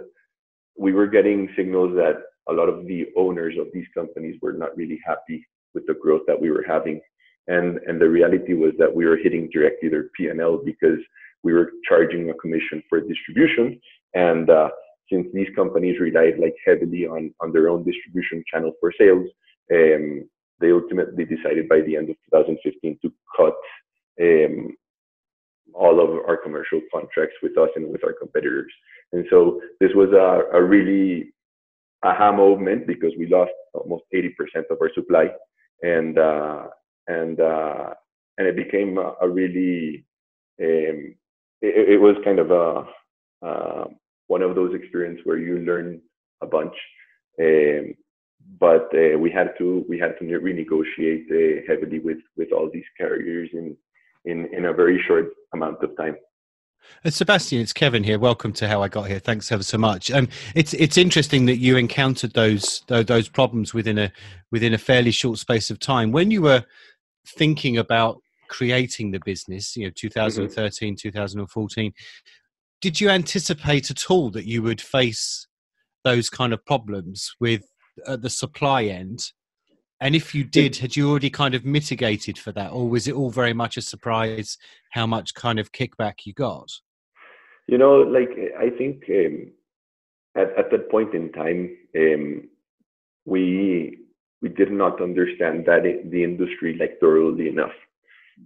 we 0.77 0.93
were 0.93 1.07
getting 1.07 1.49
signals 1.57 1.95
that 1.97 2.17
a 2.49 2.53
lot 2.53 2.69
of 2.69 2.87
the 2.87 3.07
owners 3.17 3.55
of 3.59 3.69
these 3.73 3.87
companies 3.95 4.39
were 4.43 4.53
not 4.53 4.77
really 4.77 5.01
happy 5.05 5.47
with 5.75 5.87
the 5.87 5.95
growth 5.95 6.23
that 6.27 6.41
we 6.41 6.51
were 6.51 6.65
having. 6.67 7.01
And, 7.47 7.79
and 7.87 8.01
the 8.01 8.09
reality 8.09 8.55
was 8.55 8.73
that 8.79 8.95
we 8.95 9.05
were 9.07 9.17
hitting 9.17 9.51
directly 9.53 9.89
their 9.89 10.09
P&L 10.17 10.63
because 10.65 10.99
we 11.43 11.53
were 11.53 11.73
charging 11.87 12.31
a 12.31 12.35
commission 12.35 12.83
for 12.89 13.01
distribution. 13.01 13.81
And 14.15 14.49
uh, 14.49 14.71
since 15.13 15.27
these 15.35 15.49
companies 15.55 16.01
relied 16.01 16.39
like 16.39 16.55
heavily 16.65 17.07
on, 17.07 17.35
on 17.41 17.53
their 17.53 17.69
own 17.69 17.85
distribution 17.85 18.43
channel 18.51 18.73
for 18.81 18.93
sales, 18.99 19.27
um, 19.73 20.29
they 20.61 20.73
ultimately 20.73 21.25
decided 21.25 21.69
by 21.69 21.81
the 21.81 21.97
end 21.97 22.11
of 22.11 22.17
2015 22.33 22.99
to 23.03 23.13
cut 23.37 23.55
um, 24.21 24.75
all 25.75 26.01
of 26.01 26.11
our 26.27 26.37
commercial 26.37 26.81
contracts 26.93 27.37
with 27.43 27.59
us 27.59 27.71
and 27.77 27.91
with 27.91 28.05
our 28.05 28.15
competitors. 28.15 28.73
And 29.13 29.27
so 29.29 29.61
this 29.81 29.91
was 29.95 30.11
a, 30.13 30.57
a 30.57 30.63
really 30.63 31.33
aha 32.05 32.33
moment 32.33 32.87
because 32.87 33.13
we 33.19 33.27
lost 33.27 33.53
almost 33.73 34.05
80% 34.15 34.31
of 34.71 34.79
our 34.81 34.91
supply. 34.95 35.29
And 35.83 36.19
uh, 36.19 36.67
and 37.09 37.41
uh, 37.41 37.95
and 38.39 38.47
it 38.47 38.57
became 38.57 38.99
a, 38.99 39.15
a 39.21 39.29
really 39.29 40.05
um, 40.61 41.15
it, 41.61 41.89
it, 41.95 42.01
was 42.01 42.17
kind 42.25 42.39
of 42.39 42.51
a 42.51 43.47
uh, 43.47 43.85
one 44.29 44.43
of 44.43 44.55
those 44.55 44.75
experiences 44.75 45.25
where 45.25 45.39
you 45.39 45.59
learn 45.59 46.01
a 46.41 46.47
bunch. 46.47 46.75
Um, 47.41 47.95
but 48.61 48.89
uh, 48.95 49.19
we 49.19 49.31
had 49.31 49.53
to 49.59 49.85
we 49.89 49.99
had 49.99 50.19
to 50.19 50.25
renegotiate 50.25 51.27
uh, 51.31 51.63
heavily 51.67 51.99
with 51.99 52.19
with 52.37 52.53
all 52.53 52.71
these 52.73 52.85
carriers 52.97 53.51
in 53.53 53.77
in 54.25 54.49
in 54.55 54.67
a 54.67 54.73
very 54.73 55.03
short 55.07 55.31
amount 55.53 55.83
of 55.83 55.97
time 55.97 56.17
Sebastian, 57.09 57.61
it's 57.61 57.73
Kevin 57.73 58.03
here. 58.03 58.19
Welcome 58.19 58.53
to 58.55 58.69
How 58.69 58.83
I 58.83 58.89
Got 58.89 59.09
Here. 59.09 59.19
Thanks 59.19 59.53
ever 59.53 59.63
so 59.63 59.77
much. 59.77 60.11
Um, 60.11 60.29
it's 60.55 60.73
it's 60.75 60.97
interesting 60.97 61.47
that 61.47 61.59
you 61.59 61.77
encountered 61.77 62.33
those 62.33 62.83
those 62.89 63.29
problems 63.29 63.75
within 63.75 63.99
a 63.99 64.13
within 64.51 64.73
a 64.75 64.79
fairly 64.79 65.11
short 65.11 65.39
space 65.39 65.71
of 65.71 65.79
time. 65.79 66.13
When 66.13 66.31
you 66.31 66.43
were 66.43 66.65
thinking 67.27 67.79
about 67.79 68.23
creating 68.49 69.11
the 69.11 69.21
business, 69.25 69.77
you 69.77 69.87
know, 69.87 69.93
2013, 69.95 70.95
mm-hmm. 70.95 71.09
2014, 71.09 71.93
did 72.81 73.01
you 73.01 73.09
anticipate 73.09 73.91
at 73.91 74.11
all 74.11 74.31
that 74.31 74.47
you 74.47 74.63
would 74.63 74.81
face 74.81 75.47
those 76.05 76.31
kind 76.31 76.53
of 76.53 76.65
problems 76.65 77.35
with 77.41 77.63
uh, 78.07 78.17
the 78.17 78.31
supply 78.31 78.85
end? 78.85 79.33
And 80.05 80.15
if 80.15 80.35
you 80.35 80.45
did, 80.45 80.77
had 80.77 80.97
you 80.97 81.09
already 81.09 81.31
kind 81.31 81.55
of 81.55 81.65
mitigated 81.65 82.37
for 82.37 82.53
that, 82.53 82.73
or 82.73 82.87
was 82.87 83.09
it 83.09 83.15
all 83.15 83.31
very 83.31 83.55
much 83.55 83.79
a 83.79 83.81
surprise 83.81 84.59
how 84.91 85.07
much 85.07 85.33
kind 85.33 85.59
of 85.59 85.73
kickback 85.73 86.27
you 86.27 86.35
got? 86.35 86.71
You 87.67 87.79
know, 87.79 88.03
like 88.03 88.29
I 88.61 88.69
think 88.69 89.05
um, 89.09 89.53
at 90.37 90.51
at 90.59 90.71
that 90.71 90.91
point 90.91 91.15
in 91.15 91.33
time, 91.33 91.75
um, 91.97 92.49
we 93.25 94.01
we 94.43 94.51
did 94.51 94.71
not 94.71 95.01
understand 95.01 95.65
that 95.65 95.87
it, 95.87 96.11
the 96.11 96.23
industry 96.23 96.77
like 96.79 97.01
thoroughly 97.01 97.49
enough, 97.49 97.73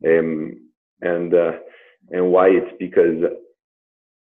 um, 0.07 0.61
and 1.01 1.35
uh, 1.35 1.55
and 2.13 2.31
why? 2.31 2.51
It's 2.51 2.77
because 2.79 3.33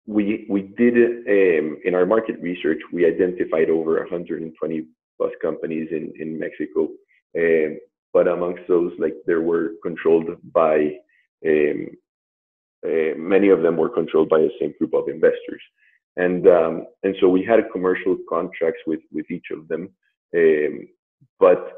we 0.06 0.46
we 0.48 0.62
did 0.62 0.94
um, 0.94 1.78
in 1.84 1.96
our 1.96 2.06
market 2.06 2.38
research 2.40 2.78
we 2.92 3.04
identified 3.04 3.70
over 3.70 3.98
120 3.98 4.86
bus 5.18 5.32
companies 5.42 5.88
in 5.90 6.12
in 6.20 6.38
Mexico 6.38 6.90
um, 7.38 7.78
but 8.12 8.28
amongst 8.28 8.62
those, 8.68 8.92
like 8.98 9.14
there 9.26 9.42
were 9.42 9.72
controlled 9.82 10.28
by 10.52 10.92
um, 11.46 11.88
uh, 12.86 13.16
many 13.16 13.48
of 13.48 13.62
them 13.62 13.76
were 13.76 13.88
controlled 13.88 14.28
by 14.28 14.38
the 14.38 14.50
same 14.60 14.74
group 14.78 14.94
of 14.94 15.08
investors, 15.08 15.62
and 16.16 16.46
um, 16.46 16.86
and 17.02 17.14
so 17.20 17.28
we 17.28 17.44
had 17.44 17.60
commercial 17.72 18.16
contracts 18.28 18.80
with 18.86 19.00
with 19.12 19.30
each 19.30 19.46
of 19.50 19.66
them, 19.68 19.88
um, 20.36 20.88
but 21.40 21.72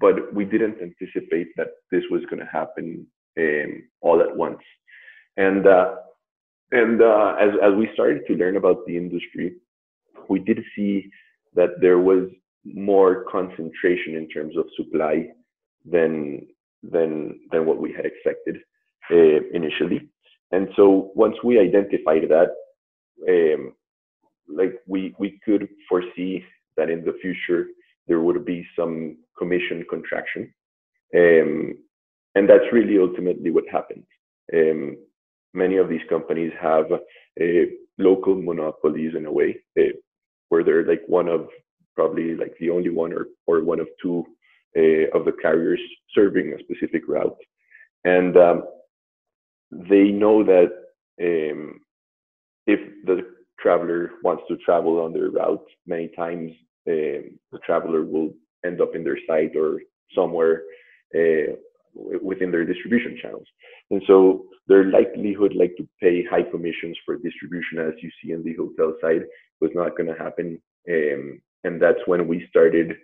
but 0.00 0.34
we 0.34 0.44
didn't 0.44 0.78
anticipate 0.82 1.48
that 1.56 1.68
this 1.90 2.02
was 2.10 2.22
going 2.28 2.40
to 2.40 2.52
happen 2.52 3.06
um, 3.38 3.82
all 4.00 4.20
at 4.20 4.36
once, 4.36 4.62
and 5.36 5.66
uh, 5.66 5.94
and 6.72 7.00
uh, 7.00 7.36
as 7.40 7.50
as 7.62 7.74
we 7.74 7.88
started 7.94 8.22
to 8.26 8.34
learn 8.34 8.56
about 8.56 8.84
the 8.86 8.96
industry, 8.96 9.54
we 10.28 10.40
did 10.40 10.60
see 10.74 11.10
that 11.54 11.80
there 11.80 11.98
was 11.98 12.28
more 12.74 13.24
concentration 13.30 14.16
in 14.16 14.28
terms 14.28 14.56
of 14.56 14.66
supply 14.76 15.28
than 15.84 16.46
than 16.82 17.40
than 17.50 17.66
what 17.66 17.78
we 17.78 17.92
had 17.92 18.06
expected 18.06 18.56
uh, 19.10 19.40
initially. 19.52 20.08
And 20.52 20.68
so 20.76 21.10
once 21.14 21.36
we 21.42 21.58
identified 21.58 22.28
that, 22.28 22.50
um, 23.28 23.72
like 24.48 24.74
we 24.86 25.14
we 25.18 25.40
could 25.44 25.68
foresee 25.88 26.44
that 26.76 26.90
in 26.90 27.04
the 27.04 27.16
future 27.20 27.66
there 28.06 28.20
would 28.20 28.44
be 28.44 28.66
some 28.78 29.16
commission 29.38 29.84
contraction, 29.90 30.52
um, 31.14 31.74
and 32.34 32.48
that's 32.48 32.72
really 32.72 32.98
ultimately 32.98 33.50
what 33.50 33.64
happened. 33.70 34.04
Um, 34.54 34.96
many 35.54 35.76
of 35.78 35.88
these 35.88 36.06
companies 36.08 36.52
have 36.60 36.86
uh, 36.92 37.64
local 37.98 38.40
monopolies 38.40 39.14
in 39.16 39.26
a 39.26 39.32
way, 39.32 39.56
uh, 39.78 39.94
where 40.48 40.62
they're 40.62 40.86
like 40.86 41.02
one 41.08 41.28
of 41.28 41.48
probably 41.96 42.34
like 42.34 42.54
the 42.60 42.70
only 42.70 42.90
one 42.90 43.12
or 43.12 43.26
or 43.46 43.64
one 43.64 43.80
of 43.80 43.88
two 44.00 44.24
uh, 44.76 45.06
of 45.16 45.24
the 45.24 45.32
carriers 45.42 45.80
serving 46.14 46.52
a 46.52 46.62
specific 46.62 47.02
route, 47.08 47.36
and 48.04 48.36
um, 48.36 48.62
they 49.70 50.08
know 50.10 50.44
that 50.44 50.70
um, 51.20 51.80
if 52.66 52.80
the 53.04 53.22
traveler 53.58 54.10
wants 54.22 54.44
to 54.48 54.56
travel 54.58 55.00
on 55.00 55.12
their 55.12 55.30
route 55.30 55.66
many 55.86 56.08
times, 56.08 56.52
um, 56.88 57.38
the 57.52 57.58
traveler 57.64 58.04
will 58.04 58.30
end 58.64 58.80
up 58.80 58.94
in 58.94 59.02
their 59.02 59.18
site 59.26 59.56
or 59.56 59.80
somewhere 60.14 60.62
uh, 61.14 61.52
within 62.22 62.50
their 62.50 62.64
distribution 62.64 63.18
channels. 63.20 63.46
And 63.90 64.02
so 64.06 64.46
their 64.68 64.84
likelihood 64.84 65.54
like 65.54 65.74
to 65.76 65.88
pay 66.00 66.24
high 66.24 66.42
commissions 66.42 66.96
for 67.04 67.16
distribution 67.16 67.78
as 67.78 67.94
you 68.02 68.10
see 68.22 68.32
in 68.32 68.42
the 68.42 68.54
hotel 68.54 68.94
side 69.00 69.22
was 69.60 69.70
not 69.74 69.96
going 69.96 70.08
to 70.08 70.22
happen. 70.22 70.60
Um, 70.88 71.40
and 71.66 71.82
that's 71.82 72.00
when 72.06 72.26
we 72.28 72.46
started 72.48 72.94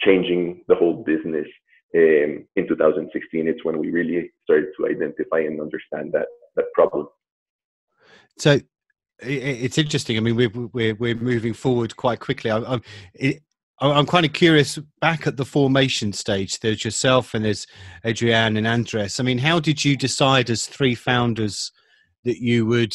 changing 0.00 0.62
the 0.68 0.74
whole 0.74 1.02
business 1.02 1.46
um, 1.94 2.44
in 2.56 2.68
2016. 2.68 3.48
It's 3.48 3.64
when 3.64 3.78
we 3.78 3.90
really 3.90 4.30
started 4.44 4.68
to 4.78 4.86
identify 4.86 5.40
and 5.40 5.60
understand 5.60 6.12
that 6.12 6.26
that 6.56 6.66
problem. 6.74 7.08
So 8.38 8.60
it's 9.20 9.78
interesting. 9.78 10.16
I 10.16 10.20
mean, 10.20 10.36
we're 10.36 10.50
we're 10.72 10.94
we're 10.94 11.14
moving 11.14 11.54
forward 11.54 11.96
quite 11.96 12.20
quickly. 12.20 12.50
I'm 12.50 12.64
I'm, 12.64 12.82
I'm 13.80 14.06
kind 14.06 14.26
of 14.26 14.32
curious. 14.32 14.78
Back 15.00 15.26
at 15.26 15.36
the 15.36 15.44
formation 15.44 16.12
stage, 16.12 16.60
there's 16.60 16.84
yourself 16.84 17.34
and 17.34 17.44
there's 17.44 17.66
Adrian 18.04 18.56
and 18.56 18.66
Andres. 18.66 19.20
I 19.20 19.22
mean, 19.22 19.38
how 19.38 19.60
did 19.60 19.84
you 19.84 19.96
decide 19.96 20.50
as 20.50 20.66
three 20.66 20.94
founders 20.94 21.72
that 22.24 22.38
you 22.38 22.66
would, 22.66 22.94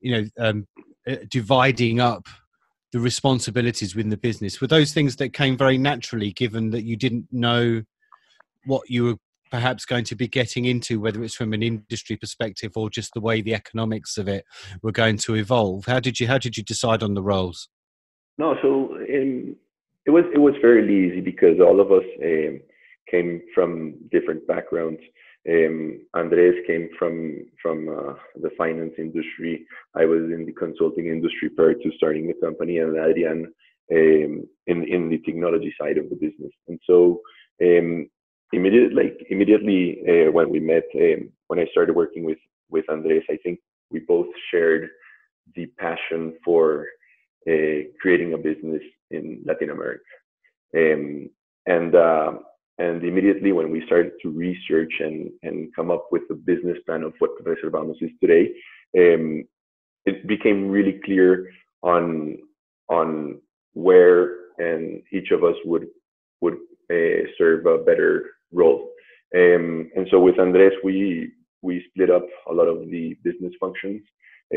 you 0.00 0.12
know, 0.12 0.28
um, 0.38 0.66
uh, 1.06 1.16
dividing 1.28 2.00
up 2.00 2.26
the 2.92 3.00
responsibilities 3.00 3.94
within 3.94 4.10
the 4.10 4.16
business? 4.16 4.60
Were 4.60 4.66
those 4.66 4.92
things 4.92 5.16
that 5.16 5.32
came 5.32 5.56
very 5.56 5.78
naturally, 5.78 6.32
given 6.32 6.70
that 6.70 6.84
you 6.84 6.96
didn't 6.96 7.26
know 7.32 7.82
what 8.64 8.88
you 8.88 9.04
were 9.04 9.16
perhaps 9.50 9.84
going 9.84 10.04
to 10.04 10.14
be 10.14 10.26
getting 10.26 10.64
into, 10.64 10.98
whether 10.98 11.22
it's 11.22 11.34
from 11.34 11.52
an 11.52 11.62
industry 11.62 12.16
perspective 12.16 12.72
or 12.74 12.88
just 12.88 13.12
the 13.12 13.20
way 13.20 13.42
the 13.42 13.54
economics 13.54 14.16
of 14.16 14.26
it 14.26 14.44
were 14.82 14.92
going 14.92 15.18
to 15.18 15.34
evolve? 15.34 15.84
How 15.86 16.00
did 16.00 16.18
you 16.18 16.26
how 16.26 16.38
did 16.38 16.56
you 16.56 16.62
decide 16.62 17.02
on 17.02 17.14
the 17.14 17.22
roles? 17.22 17.68
No, 18.38 18.56
so 18.62 18.96
in, 19.08 19.56
it 20.06 20.10
was 20.10 20.24
it 20.34 20.38
was 20.38 20.54
fairly 20.60 21.06
easy 21.06 21.20
because 21.20 21.60
all 21.60 21.80
of 21.80 21.92
us 21.92 22.04
um, 22.22 22.60
came 23.10 23.42
from 23.54 23.94
different 24.10 24.46
backgrounds. 24.46 25.00
Um, 25.48 26.06
Andres 26.14 26.64
came 26.66 26.88
from 26.98 27.44
from 27.60 27.88
uh, 27.88 28.14
the 28.40 28.50
finance 28.56 28.94
industry. 28.98 29.66
I 29.94 30.04
was 30.04 30.22
in 30.30 30.46
the 30.46 30.52
consulting 30.52 31.06
industry 31.06 31.48
prior 31.50 31.74
to 31.74 31.90
starting 31.96 32.28
the 32.28 32.34
company, 32.34 32.78
and 32.78 32.96
Adrian 32.96 33.52
um, 33.92 34.48
in 34.66 34.84
in 34.84 35.08
the 35.08 35.18
technology 35.24 35.74
side 35.80 35.98
of 35.98 36.08
the 36.10 36.16
business. 36.16 36.52
And 36.68 36.78
so 36.86 37.20
um, 37.60 38.08
immediately, 38.52 38.94
like 38.94 39.26
immediately 39.30 40.02
uh, 40.08 40.30
when 40.30 40.48
we 40.48 40.60
met, 40.60 40.84
um, 40.94 41.30
when 41.48 41.58
I 41.58 41.66
started 41.72 41.96
working 41.96 42.24
with 42.24 42.38
with 42.70 42.88
Andres, 42.88 43.24
I 43.28 43.38
think 43.42 43.58
we 43.90 44.00
both 44.00 44.28
shared 44.50 44.88
the 45.56 45.66
passion 45.78 46.34
for 46.44 46.86
uh, 47.48 47.90
creating 48.00 48.34
a 48.34 48.38
business 48.38 48.82
in 49.10 49.42
Latin 49.44 49.70
America. 49.70 50.04
Um, 50.76 51.30
and 51.66 51.94
uh, 51.94 52.32
and 52.82 53.04
immediately 53.04 53.52
when 53.52 53.70
we 53.70 53.86
started 53.86 54.12
to 54.22 54.28
research 54.46 54.94
and 55.06 55.30
and 55.46 55.74
come 55.76 55.90
up 55.90 56.04
with 56.10 56.24
the 56.28 56.34
business 56.50 56.78
plan 56.86 57.02
of 57.02 57.12
what 57.20 57.30
Reservamos 57.44 58.00
is 58.06 58.10
today, 58.20 58.44
um, 59.02 59.44
it 60.10 60.26
became 60.26 60.68
really 60.76 61.00
clear 61.04 61.28
on 61.82 62.38
on 62.88 63.40
where 63.74 64.18
and 64.58 65.02
each 65.12 65.30
of 65.30 65.44
us 65.44 65.58
would 65.64 65.86
would 66.42 66.58
uh, 66.96 67.22
serve 67.38 67.66
a 67.66 67.78
better 67.88 68.12
role. 68.52 68.80
Um, 69.34 69.90
and 69.96 70.06
so 70.10 70.18
with 70.20 70.38
Andres, 70.38 70.78
we 70.82 71.32
we 71.62 71.84
split 71.88 72.10
up 72.10 72.26
a 72.50 72.52
lot 72.52 72.68
of 72.74 72.78
the 72.90 73.04
business 73.22 73.54
functions. 73.60 74.02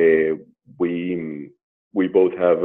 Uh, 0.01 0.31
we 0.79 1.49
we 1.95 2.07
both 2.07 2.33
have 2.37 2.59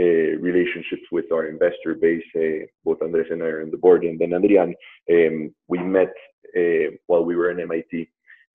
uh, 0.00 0.30
relationships 0.40 1.02
with 1.12 1.26
our 1.32 1.46
investor 1.46 1.94
base. 2.00 2.24
Uh, 2.34 2.66
both 2.84 3.02
Andres 3.02 3.26
and 3.30 3.42
I 3.42 3.46
are 3.46 3.62
on 3.62 3.70
the 3.70 3.76
board, 3.76 4.04
and 4.04 4.18
then 4.18 4.32
Adrian, 4.32 4.74
um, 5.10 5.54
we 5.68 5.78
met 5.78 6.12
uh, 6.56 6.96
while 7.06 7.24
we 7.24 7.36
were 7.36 7.50
in 7.50 7.60
MIT. 7.60 8.08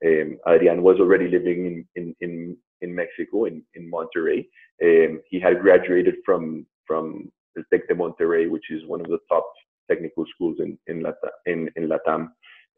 Um, 0.06 0.38
Adrian 0.48 0.82
was 0.82 0.98
already 1.00 1.28
living 1.28 1.86
in 1.96 2.16
in 2.22 2.58
in, 2.82 2.96
Mexico, 2.96 3.46
in 3.46 3.64
in 3.76 3.90
Monterrey. 3.90 4.48
Um, 4.84 5.22
he 5.30 5.40
had 5.40 5.62
graduated 5.62 6.16
from 6.26 6.66
from 6.88 7.32
the 7.56 7.64
Tec 7.72 7.88
de 7.88 7.96
Monterrey, 7.96 8.50
which 8.50 8.70
is 8.72 8.86
one 8.88 9.02
of 9.02 9.08
the 9.08 9.20
top 9.30 9.46
technical 9.90 10.26
schools 10.34 10.58
in 10.60 10.78
in 10.88 11.04
Latam, 11.04 11.30
in, 11.46 11.70
in 11.76 11.90
Latam. 11.90 12.30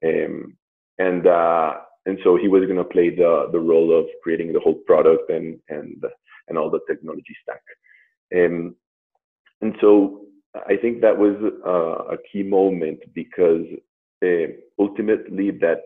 Um, 0.05 0.57
and 0.99 1.25
uh, 1.27 1.73
and 2.05 2.17
so 2.23 2.37
he 2.37 2.47
was 2.47 2.63
going 2.65 2.77
to 2.77 2.83
play 2.83 3.09
the 3.09 3.49
the 3.51 3.59
role 3.59 3.97
of 3.97 4.05
creating 4.23 4.51
the 4.51 4.59
whole 4.59 4.79
product 4.85 5.29
and 5.29 5.59
and 5.69 6.03
and 6.47 6.57
all 6.57 6.69
the 6.69 6.79
technology 6.87 7.35
stack. 7.43 7.61
Um, 8.35 8.75
and 9.61 9.75
so 9.81 10.21
I 10.55 10.77
think 10.77 11.01
that 11.01 11.17
was 11.17 11.35
uh, 11.65 12.13
a 12.13 12.17
key 12.31 12.43
moment 12.43 12.99
because 13.13 13.65
uh, 14.23 14.47
ultimately 14.79 15.51
that 15.51 15.81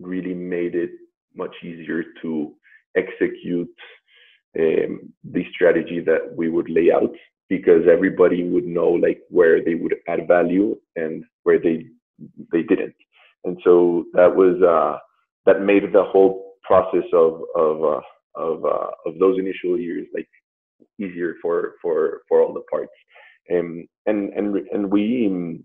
really 0.00 0.34
made 0.34 0.74
it 0.74 0.90
much 1.34 1.54
easier 1.62 2.04
to 2.22 2.54
execute 2.96 3.74
um, 4.58 5.12
the 5.24 5.44
strategy 5.52 6.00
that 6.00 6.34
we 6.34 6.48
would 6.48 6.70
lay 6.70 6.90
out 6.92 7.14
because 7.48 7.82
everybody 7.90 8.44
would 8.48 8.66
know 8.66 8.88
like 8.88 9.20
where 9.28 9.62
they 9.62 9.74
would 9.74 9.94
add 10.08 10.26
value 10.26 10.76
and 10.96 11.24
where 11.44 11.58
they 11.58 11.86
they 12.52 12.62
didn't 12.62 12.94
and 13.44 13.58
so 13.64 14.04
that 14.12 14.34
was 14.34 14.60
uh, 14.62 14.98
that 15.46 15.62
made 15.62 15.92
the 15.92 16.04
whole 16.04 16.54
process 16.62 17.04
of 17.12 17.42
of 17.56 17.84
uh, 17.84 18.00
of 18.34 18.64
uh, 18.64 18.90
of 19.06 19.18
those 19.18 19.38
initial 19.38 19.78
years 19.78 20.06
like 20.14 20.28
easier 20.98 21.34
for 21.42 21.74
for 21.82 22.22
for 22.28 22.42
all 22.42 22.52
the 22.52 22.62
parts. 22.70 22.92
Um, 23.52 23.86
and 24.06 24.32
and 24.34 24.56
and 24.72 24.90
we 24.90 25.26
um, 25.26 25.64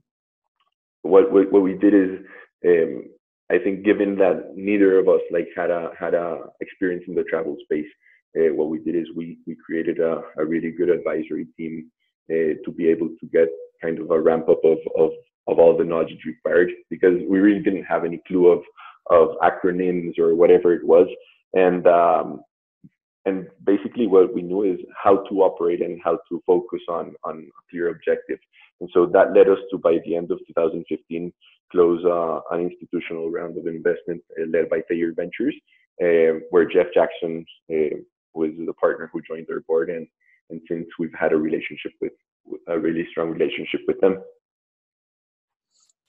what, 1.02 1.32
what 1.32 1.52
what 1.52 1.64
we 1.64 1.74
did 1.74 1.94
is 1.94 2.20
um, 2.66 3.06
I 3.52 3.58
think 3.60 3.84
given 3.84 4.16
that 4.18 4.54
neither 4.56 4.98
of 5.00 5.08
us 5.10 5.22
like 5.32 5.48
had 5.56 5.70
a 5.70 5.92
had 6.00 6.14
a 6.14 6.44
experience 6.62 7.04
in 7.08 7.16
the 7.16 7.24
travel 7.24 7.58
space 7.64 7.88
uh, 8.38 8.54
what 8.54 8.70
we 8.70 8.80
did 8.80 8.96
is 8.96 9.08
we 9.16 9.38
we 9.46 9.56
created 9.66 10.00
a, 10.00 10.22
a 10.38 10.46
really 10.46 10.72
good 10.72 10.90
advisory 10.90 11.48
team 11.58 11.92
uh, 12.32 12.56
to 12.64 12.72
be 12.76 12.88
able 12.88 13.10
to 13.20 13.28
get 13.28 13.50
kind 13.82 14.00
of 14.00 14.10
a 14.12 14.20
ramp 14.20 14.50
up 14.50 14.64
of, 14.64 14.78
of 14.98 15.12
of 15.48 15.60
all 15.60 15.78
the 15.78 15.84
knowledge 15.84 16.18
required 16.26 16.72
because 16.90 17.20
we 17.28 17.40
really 17.40 17.62
didn't 17.62 17.84
have 17.84 18.06
any 18.06 18.22
clue 18.28 18.48
of 18.48 18.64
of 19.10 19.36
acronyms 19.42 20.18
or 20.18 20.36
whatever 20.36 20.74
it 20.74 20.86
was. 20.86 21.08
And 21.54 21.86
um, 21.88 22.42
and 23.26 23.48
basically 23.64 24.08
what 24.08 24.34
we 24.34 24.42
knew 24.42 24.64
is 24.64 24.80
how 25.02 25.18
to 25.30 25.44
operate 25.44 25.82
and 25.82 26.00
how 26.04 26.20
to 26.30 26.42
focus 26.46 26.82
on 26.90 27.14
on 27.24 27.40
a 27.40 27.70
clear 27.70 27.90
objective 27.90 28.40
and 28.82 28.90
so 28.94 29.06
that 29.06 29.34
led 29.34 29.50
us 29.50 29.60
to 29.72 29.78
by 29.78 29.98
the 30.06 30.16
end 30.16 30.32
of 30.32 30.40
2015 30.48 31.32
close 31.72 32.04
uh, 32.06 32.40
an 32.56 32.70
institutional 32.70 33.32
round 33.32 33.58
of 33.58 33.66
investment 33.68 34.22
uh, 34.40 34.46
led 34.54 34.70
by 34.70 34.80
Thayer 34.88 35.14
Ventures 35.16 35.56
uh, 36.02 36.40
where 36.50 36.66
Jeff 36.66 36.88
Jackson 36.94 37.46
uh, 37.72 37.98
was 38.34 38.52
the 38.66 38.74
partner 38.74 39.10
who 39.12 39.22
joined 39.22 39.48
our 39.52 39.62
board, 39.62 39.90
and 39.90 40.08
and 40.50 40.62
since 40.68 40.88
we've 41.00 41.14
had 41.18 41.34
a 41.34 41.38
relationship 41.38 41.92
with 42.02 42.14
a 42.68 42.78
really 42.78 43.08
strong 43.12 43.30
relationship 43.30 43.82
with 43.88 44.00
them. 44.02 44.22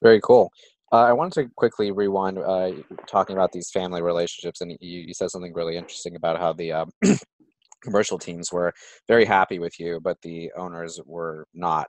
Very 0.03 0.21
cool. 0.23 0.51
Uh, 0.95 1.07
I 1.09 1.13
wanted 1.13 1.43
to 1.43 1.51
quickly 1.57 1.91
rewind 1.91 2.39
uh, 2.39 2.71
talking 3.09 3.35
about 3.35 3.51
these 3.51 3.69
family 3.73 4.01
relationships, 4.01 4.61
and 4.61 4.71
you, 4.81 5.01
you 5.01 5.13
said 5.13 5.29
something 5.29 5.53
really 5.53 5.77
interesting 5.77 6.15
about 6.15 6.39
how 6.39 6.53
the 6.53 6.71
um, 6.71 6.91
commercial 7.83 8.17
teams 8.17 8.53
were 8.53 8.73
very 9.09 9.25
happy 9.25 9.59
with 9.59 9.81
you, 9.81 9.99
but 10.05 10.19
the 10.23 10.53
owners 10.57 11.01
were 11.05 11.49
not. 11.53 11.89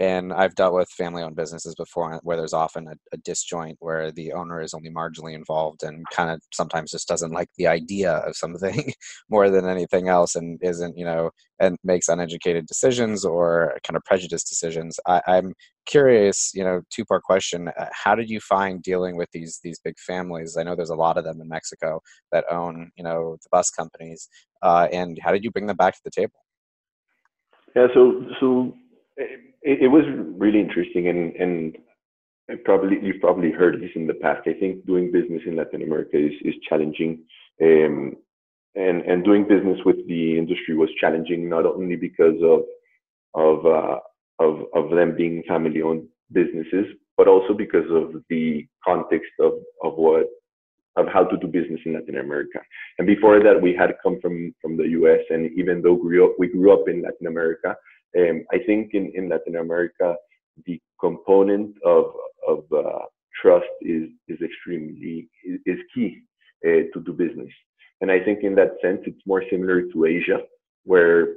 And 0.00 0.32
I've 0.32 0.54
dealt 0.54 0.74
with 0.74 0.88
family-owned 0.90 1.34
businesses 1.34 1.74
before, 1.74 2.20
where 2.22 2.36
there's 2.36 2.52
often 2.52 2.86
a, 2.86 2.94
a, 3.12 3.16
disjoint 3.18 3.76
where 3.80 4.12
the 4.12 4.32
owner 4.32 4.60
is 4.60 4.72
only 4.72 4.90
marginally 4.90 5.34
involved 5.34 5.82
and 5.82 6.04
kind 6.12 6.30
of 6.30 6.40
sometimes 6.52 6.92
just 6.92 7.08
doesn't 7.08 7.32
like 7.32 7.48
the 7.56 7.66
idea 7.66 8.12
of 8.12 8.36
something 8.36 8.92
more 9.28 9.50
than 9.50 9.66
anything 9.66 10.08
else, 10.08 10.36
and 10.36 10.58
isn't 10.62 10.96
you 10.96 11.04
know 11.04 11.30
and 11.60 11.76
makes 11.82 12.08
uneducated 12.08 12.66
decisions 12.66 13.24
or 13.24 13.76
kind 13.84 13.96
of 13.96 14.04
prejudiced 14.04 14.48
decisions. 14.48 15.00
I, 15.06 15.20
I'm 15.26 15.54
curious, 15.86 16.52
you 16.54 16.62
know, 16.62 16.82
two-part 16.90 17.24
question: 17.24 17.68
uh, 17.68 17.86
How 17.92 18.14
did 18.14 18.30
you 18.30 18.40
find 18.40 18.82
dealing 18.82 19.16
with 19.16 19.28
these 19.32 19.58
these 19.64 19.80
big 19.80 19.98
families? 19.98 20.56
I 20.56 20.62
know 20.62 20.76
there's 20.76 20.90
a 20.90 20.94
lot 20.94 21.18
of 21.18 21.24
them 21.24 21.40
in 21.40 21.48
Mexico 21.48 22.00
that 22.30 22.44
own 22.50 22.90
you 22.96 23.04
know 23.04 23.36
the 23.42 23.48
bus 23.50 23.70
companies, 23.70 24.28
uh, 24.62 24.86
and 24.92 25.18
how 25.22 25.32
did 25.32 25.44
you 25.44 25.50
bring 25.50 25.66
them 25.66 25.76
back 25.76 25.94
to 25.94 26.00
the 26.04 26.10
table? 26.10 26.38
Yeah, 27.74 27.88
so 27.94 28.24
so 28.40 28.74
it, 29.18 29.82
it 29.82 29.88
was 29.88 30.04
really 30.36 30.60
interesting, 30.60 31.08
and 31.08 31.34
and 31.36 31.76
probably 32.64 32.98
you've 33.02 33.20
probably 33.20 33.50
heard 33.50 33.80
this 33.80 33.90
in 33.94 34.06
the 34.06 34.14
past. 34.14 34.46
I 34.46 34.54
think 34.54 34.86
doing 34.86 35.12
business 35.12 35.42
in 35.46 35.56
Latin 35.56 35.82
America 35.82 36.16
is 36.16 36.32
is 36.42 36.54
challenging. 36.68 37.24
Um, 37.60 38.16
and 38.74 39.02
and 39.02 39.24
doing 39.24 39.46
business 39.46 39.78
with 39.84 39.96
the 40.06 40.38
industry 40.38 40.76
was 40.76 40.88
challenging 41.00 41.48
not 41.48 41.66
only 41.66 41.96
because 41.96 42.40
of 42.42 42.60
of 43.34 43.66
uh, 43.66 43.98
of 44.38 44.64
of 44.74 44.90
them 44.90 45.16
being 45.16 45.42
family 45.48 45.82
owned 45.82 46.06
businesses, 46.32 46.86
but 47.16 47.28
also 47.28 47.54
because 47.54 47.90
of 47.90 48.22
the 48.30 48.66
context 48.84 49.32
of 49.40 49.52
of 49.82 49.94
what 49.96 50.26
of 50.96 51.06
how 51.12 51.24
to 51.24 51.36
do 51.36 51.46
business 51.46 51.80
in 51.84 51.94
Latin 51.94 52.18
America. 52.18 52.60
And 52.98 53.06
before 53.06 53.40
that, 53.42 53.60
we 53.60 53.74
had 53.74 53.94
come 54.02 54.18
from 54.20 54.54
from 54.60 54.76
the 54.76 54.88
U.S. 55.00 55.20
And 55.30 55.50
even 55.56 55.82
though 55.82 55.96
grew 55.96 56.26
up, 56.26 56.36
we 56.38 56.48
grew 56.48 56.72
up 56.72 56.88
in 56.88 57.02
Latin 57.02 57.26
America, 57.26 57.76
um, 58.16 58.44
I 58.52 58.58
think 58.66 58.90
in, 58.94 59.12
in 59.14 59.28
Latin 59.28 59.56
America, 59.56 60.16
the 60.66 60.80
component 61.00 61.76
of, 61.84 62.06
of 62.46 62.64
uh, 62.72 63.04
trust 63.40 63.66
is, 63.82 64.08
is 64.28 64.38
extremely, 64.42 65.28
is 65.44 65.78
key 65.94 66.22
uh, 66.64 66.88
to 66.92 67.00
do 67.04 67.12
business. 67.12 67.52
And 68.00 68.10
I 68.10 68.20
think 68.20 68.42
in 68.42 68.54
that 68.54 68.72
sense, 68.82 69.00
it's 69.06 69.26
more 69.26 69.42
similar 69.50 69.82
to 69.82 70.04
Asia, 70.04 70.38
where 70.84 71.34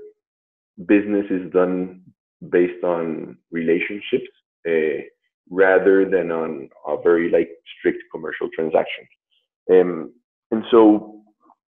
business 0.85 1.25
is 1.29 1.51
done 1.51 2.01
based 2.49 2.83
on 2.83 3.37
relationships 3.51 4.29
uh, 4.67 5.01
rather 5.49 6.09
than 6.09 6.31
on 6.31 6.69
a 6.87 7.01
very 7.01 7.29
like 7.29 7.49
strict 7.77 8.03
commercial 8.11 8.47
transactions. 8.55 9.07
Um, 9.69 10.13
and 10.51 10.63
so, 10.71 11.21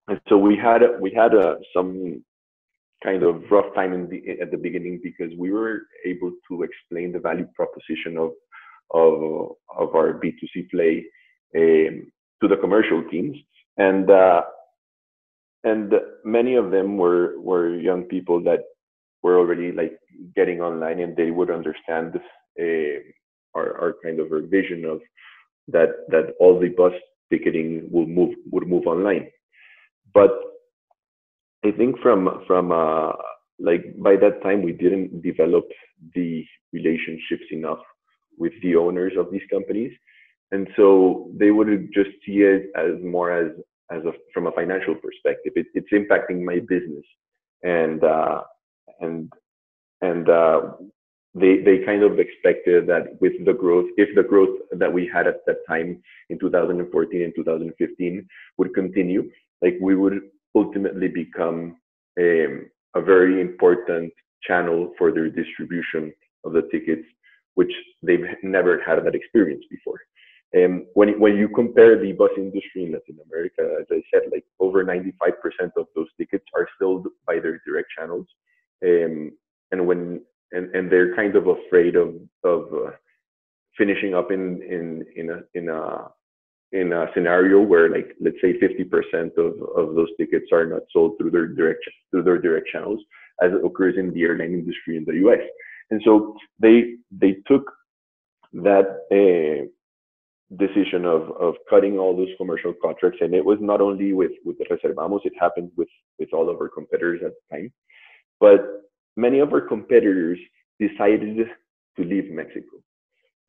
and 0.09 0.21
so 0.28 0.37
we 0.37 0.56
had 0.56 0.82
we 1.00 1.11
had 1.12 1.35
uh, 1.35 1.56
some 1.75 2.25
kind 3.02 3.23
of 3.23 3.42
rough 3.50 3.75
time 3.75 3.92
in 3.92 4.09
the, 4.09 4.40
at 4.40 4.50
the 4.50 4.56
beginning 4.56 5.00
because 5.02 5.32
we 5.38 5.52
were 5.52 5.82
able 6.06 6.32
to 6.49 6.62
explain 6.62 7.12
the 7.12 7.18
value 7.18 7.47
proposition 7.54 8.16
of 8.18 8.30
of, 8.94 9.56
of 9.78 9.94
our 9.94 10.21
B2C 10.21 10.68
play 10.71 11.02
um, 11.56 12.12
to 12.42 12.49
the 12.49 12.56
commercial 12.61 13.02
teams, 13.11 13.37
and 13.78 14.11
uh, 14.11 14.42
and 15.64 15.92
many 16.25 16.56
of 16.56 16.71
them 16.71 16.99
were 16.99 17.40
were 17.40 17.76
young 17.78 18.02
people 18.04 18.42
that 18.44 18.61
were 19.23 19.38
already 19.38 19.73
like 19.73 19.97
getting 20.35 20.61
online 20.61 21.00
and 21.00 21.16
they 21.16 21.30
would 21.30 21.50
understand 21.50 22.16
uh, 22.61 22.99
our, 23.54 23.78
our 23.80 23.94
kind 24.04 24.18
of 24.21 24.30
our 24.32 24.42
vision 24.42 24.85
of 24.85 25.00
that 25.68 25.90
that 26.09 26.35
all 26.40 26.59
the 26.59 26.68
bus 26.68 26.92
ticketing 27.30 27.88
will 27.90 28.06
move 28.06 28.35
would 28.50 28.66
move 28.68 28.87
online. 28.87 29.30
But 30.12 30.30
I 31.64 31.71
think 31.71 31.99
from 32.00 32.42
from 32.47 32.73
uh, 32.73 33.12
like 33.59 33.85
by 33.99 34.16
that 34.16 34.42
time 34.42 34.62
we 34.62 34.73
didn't 34.73 35.23
develop 35.23 35.64
the 36.14 36.45
relationships 36.73 37.45
enough 37.50 37.78
with 38.38 38.52
the 38.62 38.76
owners 38.76 39.12
of 39.16 39.31
these 39.31 39.47
companies, 39.50 39.92
and 40.50 40.69
so 40.76 41.31
they 41.37 41.50
would 41.50 41.90
just 41.92 42.11
see 42.26 42.42
it 42.42 42.71
as 42.76 43.02
more 43.02 43.31
as 43.31 43.52
as 43.90 44.04
a 44.04 44.12
from 44.35 44.47
a 44.47 44.52
financial 44.52 44.95
perspective. 44.95 45.52
It, 45.57 45.66
it's 45.75 45.92
impacting 45.92 46.42
my 46.42 46.58
business, 46.58 47.04
and 47.63 48.02
uh, 48.02 48.43
and 49.00 49.32
and 50.00 50.28
uh, 50.28 50.60
they 51.34 51.58
they 51.58 51.84
kind 51.84 52.02
of 52.02 52.19
expected 52.19 52.89
that 52.89 53.21
with 53.21 53.32
the 53.45 53.52
growth, 53.52 53.86
if 53.97 54.15
the 54.17 54.23
growth 54.23 54.58
that 54.73 54.93
we 54.93 55.08
had 55.13 55.28
at 55.28 55.47
that 55.47 55.58
time 55.69 56.02
in 56.28 56.39
2014 56.39 57.23
and 57.23 57.34
2015 57.36 58.26
would 58.58 58.75
continue, 58.75 59.30
like 59.63 59.76
we 59.80 59.95
would 59.95 60.21
ultimately 60.54 61.08
become 61.08 61.76
um, 62.19 62.71
a 62.95 63.00
very 63.00 63.41
important 63.41 64.12
channel 64.43 64.93
for 64.99 65.12
their 65.12 65.28
distribution 65.30 66.12
of 66.45 66.52
the 66.52 66.69
tickets, 66.71 67.06
which 67.54 67.73
they've 68.02 68.26
never 68.43 68.82
had 68.82 69.04
that 69.04 69.15
experience 69.15 69.65
before. 69.71 70.00
Um, 70.54 70.86
when 70.93 71.19
when 71.19 71.36
you 71.36 71.49
compare 71.49 71.99
the 71.99 72.12
bus 72.12 72.30
industry 72.36 72.84
in 72.84 72.93
Latin 72.93 73.19
America, 73.26 73.76
as 73.80 73.86
I 73.91 74.02
said, 74.12 74.30
like 74.30 74.45
over 74.60 74.84
95% 74.84 75.10
of 75.78 75.86
those 75.97 76.08
tickets 76.19 76.45
are 76.54 76.69
filled 76.78 77.06
by 77.26 77.38
their 77.38 77.62
direct 77.67 77.88
channels, 77.97 78.26
um, 78.84 79.32
and 79.71 79.86
when 79.86 80.21
and, 80.52 80.75
and 80.75 80.93
they're 80.93 81.17
kind 81.17 81.36
of 81.36 81.47
afraid 81.47 81.97
of 81.97 82.17
of 82.45 82.65
uh, 82.75 82.91
finishing 83.78 84.15
up 84.15 84.30
in 84.30 84.62
in 84.62 85.06
in 85.17 85.30
a 85.30 85.41
in 85.54 85.71
a 85.71 86.08
in 86.73 86.93
a 86.93 87.06
scenario 87.15 87.61
where 87.61 87.91
like 87.91 88.17
let's 88.21 88.37
say 88.41 88.58
50% 88.58 89.37
of, 89.37 89.54
of 89.76 89.95
those 89.95 90.08
tickets 90.19 90.47
are 90.52 90.67
not 90.67 90.82
sold 90.91 91.19
through 91.19 91.30
their 91.30 91.47
direct 91.47 91.85
through 92.11 92.23
their 92.23 92.39
direct 92.39 92.69
channels 92.73 93.00
as 93.43 93.52
it 93.52 93.65
occurs 93.65 93.97
in 93.99 94.13
the 94.13 94.23
airline 94.23 94.54
industry 94.54 94.97
in 94.97 95.04
the 95.04 95.17
US. 95.26 95.41
And 95.91 96.00
so 96.04 96.35
they 96.58 96.95
they 97.11 97.37
took 97.47 97.71
that 98.54 98.87
uh, 99.11 99.67
decision 100.56 101.04
of 101.04 101.30
of 101.32 101.54
cutting 101.69 101.99
all 101.99 102.17
those 102.17 102.35
commercial 102.39 102.75
contracts 102.82 103.19
and 103.21 103.35
it 103.35 103.45
was 103.45 103.58
not 103.61 103.80
only 103.80 104.13
with 104.13 104.32
with 104.45 104.56
Reservamos 104.71 105.21
it 105.25 105.32
happened 105.39 105.71
with 105.76 105.89
with 106.19 106.28
all 106.32 106.50
of 106.50 106.56
our 106.56 106.69
competitors 106.69 107.21
at 107.25 107.32
the 107.32 107.56
time 107.56 107.73
but 108.39 108.61
many 109.17 109.39
of 109.39 109.52
our 109.52 109.63
competitors 109.63 110.39
decided 110.78 111.49
to 111.97 112.04
leave 112.04 112.30
Mexico 112.30 112.76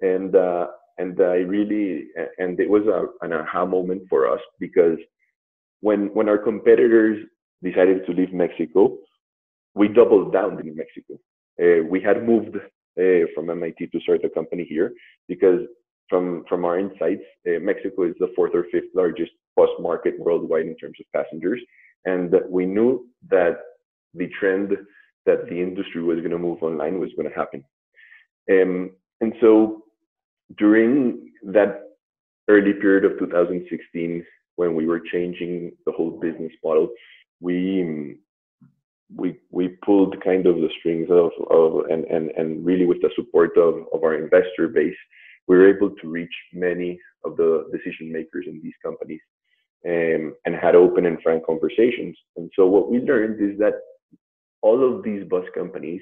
and 0.01 0.35
uh, 0.35 0.67
and 0.97 1.19
I 1.19 1.37
really 1.55 2.07
and 2.37 2.59
it 2.59 2.69
was 2.69 2.85
a, 2.87 3.25
an 3.25 3.33
aha 3.33 3.65
moment 3.65 4.03
for 4.09 4.29
us 4.31 4.41
because 4.59 4.97
when 5.81 6.13
when 6.13 6.29
our 6.29 6.37
competitors 6.37 7.25
decided 7.61 8.05
to 8.05 8.11
leave 8.13 8.33
Mexico, 8.33 8.97
we 9.75 9.87
doubled 9.87 10.33
down 10.33 10.59
in 10.59 10.75
Mexico. 10.75 11.15
Uh, 11.61 11.83
we 11.89 12.01
had 12.01 12.27
moved 12.27 12.55
uh, 12.55 13.25
from 13.33 13.49
MIT 13.49 13.87
to 13.87 13.99
start 14.01 14.23
a 14.25 14.29
company 14.29 14.65
here 14.67 14.93
because 15.27 15.61
from 16.09 16.43
from 16.47 16.65
our 16.65 16.77
insights, 16.79 17.23
uh, 17.47 17.59
Mexico 17.59 18.03
is 18.03 18.15
the 18.19 18.31
fourth 18.35 18.53
or 18.53 18.65
fifth 18.71 18.91
largest 18.93 19.31
bus 19.55 19.69
market 19.79 20.19
worldwide 20.19 20.67
in 20.67 20.75
terms 20.77 20.97
of 20.99 21.05
passengers, 21.13 21.61
and 22.05 22.35
we 22.49 22.65
knew 22.65 23.07
that 23.29 23.57
the 24.13 24.29
trend 24.39 24.77
that 25.25 25.47
the 25.49 25.59
industry 25.61 26.03
was 26.03 26.19
going 26.19 26.31
to 26.31 26.37
move 26.37 26.61
online 26.61 26.99
was 26.99 27.09
going 27.15 27.29
to 27.29 27.35
happen. 27.35 27.63
Um, 28.51 28.91
and 29.21 29.33
so 29.39 29.82
during 30.57 31.31
that 31.43 31.81
early 32.47 32.73
period 32.73 33.05
of 33.05 33.19
2016, 33.19 34.25
when 34.55 34.75
we 34.75 34.85
were 34.85 34.99
changing 34.99 35.71
the 35.85 35.91
whole 35.91 36.11
business 36.19 36.51
model, 36.63 36.89
we 37.39 38.17
we 39.15 39.35
we 39.51 39.69
pulled 39.85 40.21
kind 40.23 40.47
of 40.47 40.55
the 40.55 40.69
strings 40.79 41.07
of, 41.09 41.31
of 41.49 41.85
and, 41.89 42.05
and 42.05 42.31
and 42.31 42.65
really 42.65 42.85
with 42.85 43.01
the 43.01 43.09
support 43.15 43.57
of, 43.57 43.85
of 43.93 44.03
our 44.03 44.15
investor 44.15 44.67
base, 44.67 44.95
we 45.47 45.57
were 45.57 45.75
able 45.75 45.91
to 46.01 46.07
reach 46.07 46.33
many 46.53 46.99
of 47.25 47.37
the 47.37 47.69
decision 47.71 48.11
makers 48.11 48.45
in 48.47 48.59
these 48.63 48.73
companies 48.83 49.21
um, 49.85 50.33
and 50.45 50.55
had 50.55 50.75
open 50.75 51.05
and 51.05 51.21
frank 51.21 51.45
conversations. 51.45 52.17
And 52.37 52.49
so 52.55 52.67
what 52.67 52.89
we 52.89 52.99
learned 52.99 53.41
is 53.41 53.57
that 53.59 53.73
all 54.61 54.81
of 54.83 55.03
these 55.03 55.23
bus 55.27 55.45
companies 55.53 56.01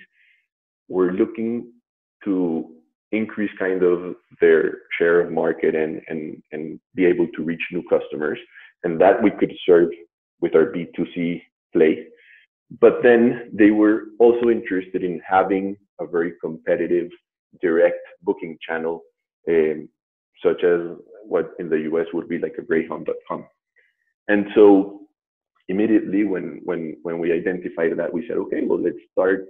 were 0.87 1.11
looking 1.11 1.71
to 2.23 2.69
increase 3.11 3.51
kind 3.59 3.83
of 3.83 4.15
their 4.39 4.79
share 4.97 5.21
of 5.21 5.31
market 5.31 5.75
and, 5.75 6.01
and, 6.07 6.41
and 6.51 6.79
be 6.95 7.05
able 7.05 7.27
to 7.35 7.43
reach 7.43 7.61
new 7.71 7.83
customers. 7.89 8.39
And 8.83 8.99
that 8.99 9.21
we 9.21 9.31
could 9.31 9.53
serve 9.65 9.89
with 10.39 10.55
our 10.55 10.71
B2C 10.73 11.41
play. 11.73 12.05
But 12.79 13.03
then 13.03 13.51
they 13.53 13.71
were 13.71 14.05
also 14.19 14.49
interested 14.49 15.03
in 15.03 15.21
having 15.27 15.77
a 15.99 16.07
very 16.07 16.33
competitive 16.41 17.09
direct 17.61 17.99
booking 18.23 18.57
channel, 18.65 19.01
um, 19.49 19.89
such 20.43 20.63
as 20.63 20.79
what 21.25 21.51
in 21.59 21.69
the 21.69 21.79
US 21.91 22.07
would 22.13 22.29
be 22.29 22.39
like 22.39 22.55
a 22.57 22.61
Greyhound.com. 22.61 23.45
And 24.27 24.45
so 24.55 25.01
immediately 25.67 26.23
when 26.23 26.61
when 26.63 26.97
when 27.03 27.19
we 27.19 27.31
identified 27.31 27.97
that, 27.97 28.13
we 28.13 28.25
said, 28.27 28.37
okay, 28.37 28.61
well 28.65 28.81
let's 28.81 28.97
start 29.11 29.45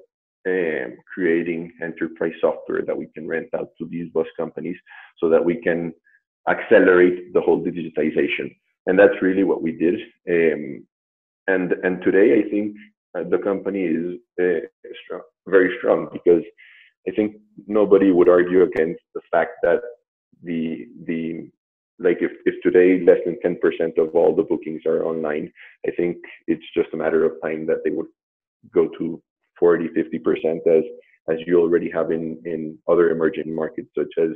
um, 0.47 0.97
creating 1.13 1.71
enterprise 1.81 2.33
software 2.41 2.83
that 2.85 2.97
we 2.97 3.07
can 3.13 3.27
rent 3.27 3.49
out 3.55 3.69
to 3.77 3.85
these 3.87 4.11
bus 4.11 4.27
companies 4.37 4.77
so 5.19 5.29
that 5.29 5.43
we 5.43 5.55
can 5.61 5.93
accelerate 6.49 7.33
the 7.33 7.41
whole 7.41 7.63
digitization. 7.63 8.55
And 8.87 8.97
that's 8.97 9.21
really 9.21 9.43
what 9.43 9.61
we 9.61 9.73
did. 9.73 9.95
Um, 10.29 10.85
and 11.47 11.73
and 11.83 12.01
today 12.01 12.39
I 12.39 12.49
think 12.49 12.75
uh, 13.17 13.23
the 13.29 13.37
company 13.37 13.83
is 13.83 14.19
uh, 14.41 14.65
strong, 15.05 15.21
very 15.47 15.75
strong 15.77 16.09
because 16.11 16.43
I 17.07 17.11
think 17.11 17.35
nobody 17.67 18.11
would 18.11 18.29
argue 18.29 18.63
against 18.63 19.01
the 19.13 19.21
fact 19.31 19.51
that 19.63 19.81
the 20.43 20.87
the 21.05 21.49
like 21.99 22.17
if, 22.21 22.31
if 22.45 22.55
today 22.63 23.03
less 23.05 23.19
than 23.25 23.37
10% 23.45 23.97
of 23.99 24.15
all 24.15 24.35
the 24.35 24.41
bookings 24.43 24.81
are 24.87 25.05
online, 25.05 25.51
I 25.85 25.91
think 25.91 26.17
it's 26.47 26.65
just 26.75 26.89
a 26.93 26.97
matter 26.97 27.23
of 27.25 27.33
time 27.43 27.67
that 27.67 27.83
they 27.83 27.91
would 27.91 28.07
go 28.73 28.89
to 28.97 29.21
40, 29.61 29.89
50% 29.89 30.67
as 30.67 30.83
as 31.29 31.37
you 31.45 31.61
already 31.61 31.89
have 31.91 32.11
in, 32.11 32.41
in 32.45 32.77
other 32.89 33.11
emerging 33.11 33.53
markets 33.55 33.89
such 33.97 34.13
as 34.17 34.31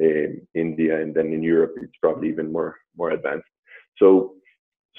um, 0.00 0.40
India 0.54 1.00
and 1.00 1.14
then 1.14 1.32
in 1.32 1.42
Europe 1.42 1.74
it's 1.76 1.98
probably 2.00 2.28
even 2.30 2.50
more 2.50 2.76
more 2.96 3.10
advanced. 3.10 3.52
So 3.98 4.34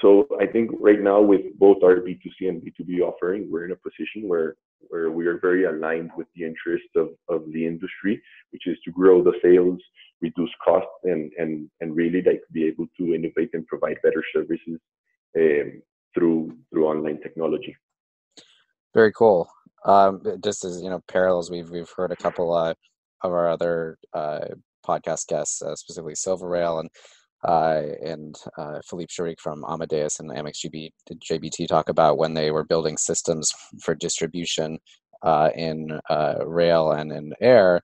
so 0.02 0.28
I 0.40 0.46
think 0.46 0.72
right 0.80 1.02
now 1.02 1.22
with 1.22 1.42
both 1.58 1.78
our 1.84 1.96
B2C 1.96 2.50
and 2.50 2.62
B2B 2.62 3.02
offering, 3.02 3.50
we're 3.50 3.66
in 3.66 3.72
a 3.72 3.76
position 3.88 4.28
where 4.28 4.56
where 4.90 5.10
we 5.12 5.26
are 5.28 5.40
very 5.40 5.64
aligned 5.64 6.12
with 6.18 6.28
the 6.36 6.44
interest 6.44 6.90
of, 6.98 7.10
of 7.30 7.42
the 7.54 7.66
industry, 7.66 8.22
which 8.52 8.68
is 8.68 8.78
to 8.84 8.92
grow 8.92 9.24
the 9.24 9.34
sales, 9.42 9.80
reduce 10.22 10.54
costs, 10.64 10.90
and 11.04 11.32
and 11.38 11.70
and 11.82 11.96
really 11.96 12.22
like 12.22 12.42
be 12.52 12.66
able 12.66 12.88
to 12.98 13.14
innovate 13.14 13.52
and 13.54 13.66
provide 13.68 13.98
better 14.04 14.24
services 14.36 14.80
um, 15.38 15.82
through 16.14 16.56
through 16.70 16.86
online 16.88 17.20
technology. 17.22 17.76
Very 18.94 19.14
cool. 19.14 19.50
Um, 19.86 20.22
just 20.44 20.64
as 20.64 20.82
you 20.82 20.90
know, 20.90 21.02
parallels 21.08 21.52
we've 21.52 21.70
we've 21.70 21.92
heard 21.96 22.12
a 22.12 22.16
couple 22.16 22.54
uh, 22.54 22.74
of 23.24 23.32
our 23.32 23.50
other 23.50 23.98
uh, 24.14 24.46
podcast 24.86 25.28
guests, 25.28 25.62
uh, 25.62 25.76
specifically 25.76 26.14
SilverRail 26.14 26.80
and 26.80 26.90
uh, 27.44 27.82
and 28.02 28.36
uh, 28.58 28.80
Philippe 28.90 29.12
Chérèque 29.12 29.40
from 29.40 29.66
Amadeus 29.68 30.20
and 30.22 30.32
Amex 30.32 30.66
GB, 30.66 30.92
JBT 31.14 31.68
talk 31.68 31.90
about 31.90 32.18
when 32.18 32.34
they 32.34 32.52
were 32.52 32.64
building 32.64 32.96
systems 32.96 33.52
for 33.82 33.94
distribution 33.96 34.80
uh, 35.24 35.50
in 35.56 36.00
rail 36.46 36.92
and 36.92 37.12
in 37.12 37.34
air, 37.42 37.82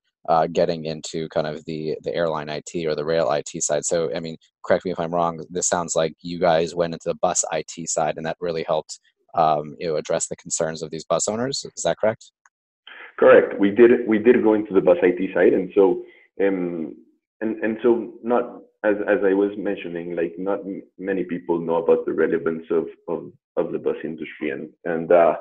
getting 0.53 0.85
into 0.85 1.27
kind 1.29 1.45
of 1.45 1.65
the 1.65 1.97
the 2.03 2.15
airline 2.15 2.47
IT 2.47 2.85
or 2.85 2.95
the 2.95 3.03
rail 3.03 3.29
IT 3.31 3.49
side. 3.61 3.83
So, 3.83 4.09
I 4.15 4.21
mean, 4.21 4.37
correct 4.63 4.85
me 4.85 4.91
if 4.91 4.99
I'm 4.99 5.13
wrong. 5.13 5.43
This 5.49 5.67
sounds 5.67 5.93
like 5.93 6.13
you 6.21 6.39
guys 6.39 6.73
went 6.73 6.93
into 6.93 7.09
the 7.09 7.15
bus 7.15 7.43
IT 7.51 7.89
side, 7.89 8.15
and 8.15 8.25
that 8.25 8.37
really 8.39 8.63
helped 8.63 9.01
um, 9.35 9.75
you 9.79 9.87
know 9.87 9.95
address 9.95 10.27
the 10.27 10.35
concerns 10.35 10.81
of 10.81 10.91
these 10.91 11.05
bus 11.05 11.27
owners. 11.27 11.65
Is 11.75 11.83
that 11.83 11.97
correct? 11.97 12.31
Correct. 13.17 13.59
We 13.59 13.71
did 13.71 14.07
we 14.07 14.17
did 14.17 14.43
go 14.43 14.53
into 14.53 14.73
the 14.73 14.81
bus 14.81 14.97
IT 15.03 15.33
side, 15.33 15.53
and 15.53 15.71
so 15.75 16.03
um, 16.41 16.95
and 17.41 17.57
and 17.63 17.77
so 17.83 18.13
not 18.23 18.61
as 18.83 18.95
as 19.07 19.19
I 19.25 19.33
was 19.33 19.51
mentioning, 19.57 20.15
like 20.15 20.35
not 20.37 20.59
many 20.97 21.23
people 21.23 21.59
know 21.59 21.83
about 21.83 22.05
the 22.05 22.13
relevance 22.13 22.65
of 22.71 22.85
of, 23.07 23.31
of 23.57 23.71
the 23.71 23.79
bus 23.79 23.97
industry, 24.03 24.51
and 24.51 24.69
and 24.85 25.11
uh, 25.11 25.35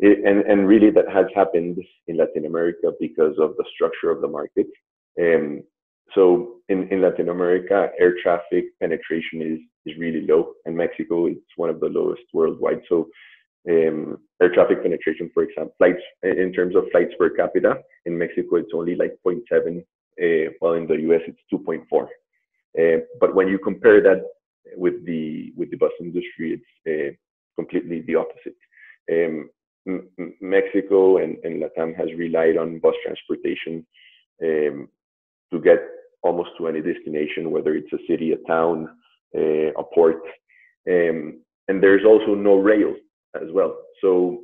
it, 0.00 0.18
and 0.24 0.40
and 0.50 0.66
really 0.66 0.90
that 0.90 1.08
has 1.12 1.26
happened 1.34 1.78
in 2.08 2.16
Latin 2.16 2.46
America 2.46 2.90
because 2.98 3.36
of 3.38 3.56
the 3.56 3.64
structure 3.74 4.10
of 4.10 4.20
the 4.20 4.28
market. 4.28 4.66
Um, 5.20 5.62
so 6.14 6.56
in, 6.68 6.88
in 6.88 7.02
Latin 7.02 7.28
America, 7.28 7.90
air 7.98 8.14
traffic 8.22 8.64
penetration 8.80 9.42
is 9.42 9.60
is 9.86 9.96
really 9.98 10.26
low. 10.26 10.52
In 10.66 10.76
Mexico, 10.76 11.26
it's 11.26 11.40
one 11.56 11.70
of 11.70 11.80
the 11.80 11.88
lowest 11.88 12.22
worldwide. 12.32 12.82
So 12.88 13.08
um, 13.68 14.18
air 14.40 14.52
traffic 14.52 14.82
penetration, 14.82 15.30
for 15.34 15.42
example, 15.42 15.74
flights 15.78 16.02
in 16.22 16.52
terms 16.52 16.74
of 16.76 16.84
flights 16.92 17.12
per 17.18 17.30
capita 17.30 17.78
in 18.06 18.16
Mexico, 18.16 18.56
it's 18.56 18.72
only 18.74 18.94
like 18.94 19.16
0.7. 19.26 19.84
Uh, 20.22 20.52
while 20.58 20.74
in 20.74 20.86
the 20.86 21.00
US, 21.12 21.22
it's 21.26 21.40
2.4. 21.52 22.06
Uh, 22.78 23.00
but 23.20 23.34
when 23.34 23.48
you 23.48 23.58
compare 23.58 24.00
that 24.02 24.22
with 24.76 25.04
the 25.06 25.52
with 25.56 25.70
the 25.70 25.76
bus 25.76 25.92
industry, 26.00 26.60
it's 26.60 26.72
uh, 26.86 27.14
completely 27.56 28.02
the 28.02 28.14
opposite. 28.14 28.56
Um, 29.10 29.50
Mexico 30.40 31.16
and, 31.18 31.36
and 31.42 31.62
Latam 31.62 31.96
has 31.96 32.08
relied 32.16 32.56
on 32.56 32.78
bus 32.80 32.94
transportation 33.04 33.86
um, 34.42 34.88
to 35.50 35.60
get 35.60 35.78
almost 36.22 36.50
to 36.58 36.68
any 36.68 36.82
destination, 36.82 37.50
whether 37.50 37.74
it's 37.74 37.92
a 37.92 38.06
city, 38.06 38.32
a 38.32 38.36
town, 38.46 38.88
a 39.36 39.82
port, 39.94 40.22
um, 40.88 41.42
and 41.68 41.82
there's 41.82 42.04
also 42.04 42.34
no 42.34 42.56
rail 42.56 42.94
as 43.40 43.48
well. 43.52 43.76
So, 44.00 44.40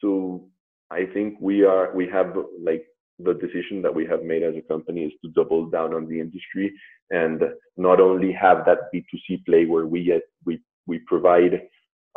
so 0.00 0.46
I 0.90 1.04
think 1.12 1.36
we 1.40 1.64
are 1.64 1.94
we 1.94 2.08
have 2.08 2.36
like 2.62 2.84
the 3.18 3.34
decision 3.34 3.80
that 3.82 3.94
we 3.94 4.06
have 4.06 4.22
made 4.22 4.42
as 4.42 4.54
a 4.56 4.68
company 4.68 5.04
is 5.04 5.12
to 5.24 5.30
double 5.30 5.70
down 5.70 5.94
on 5.94 6.08
the 6.08 6.18
industry 6.18 6.72
and 7.10 7.42
not 7.76 8.00
only 8.00 8.32
have 8.32 8.64
that 8.66 8.90
B2C 8.92 9.44
play 9.46 9.66
where 9.66 9.86
we 9.86 10.04
get, 10.04 10.22
we 10.44 10.60
we 10.86 10.98
provide 11.06 11.62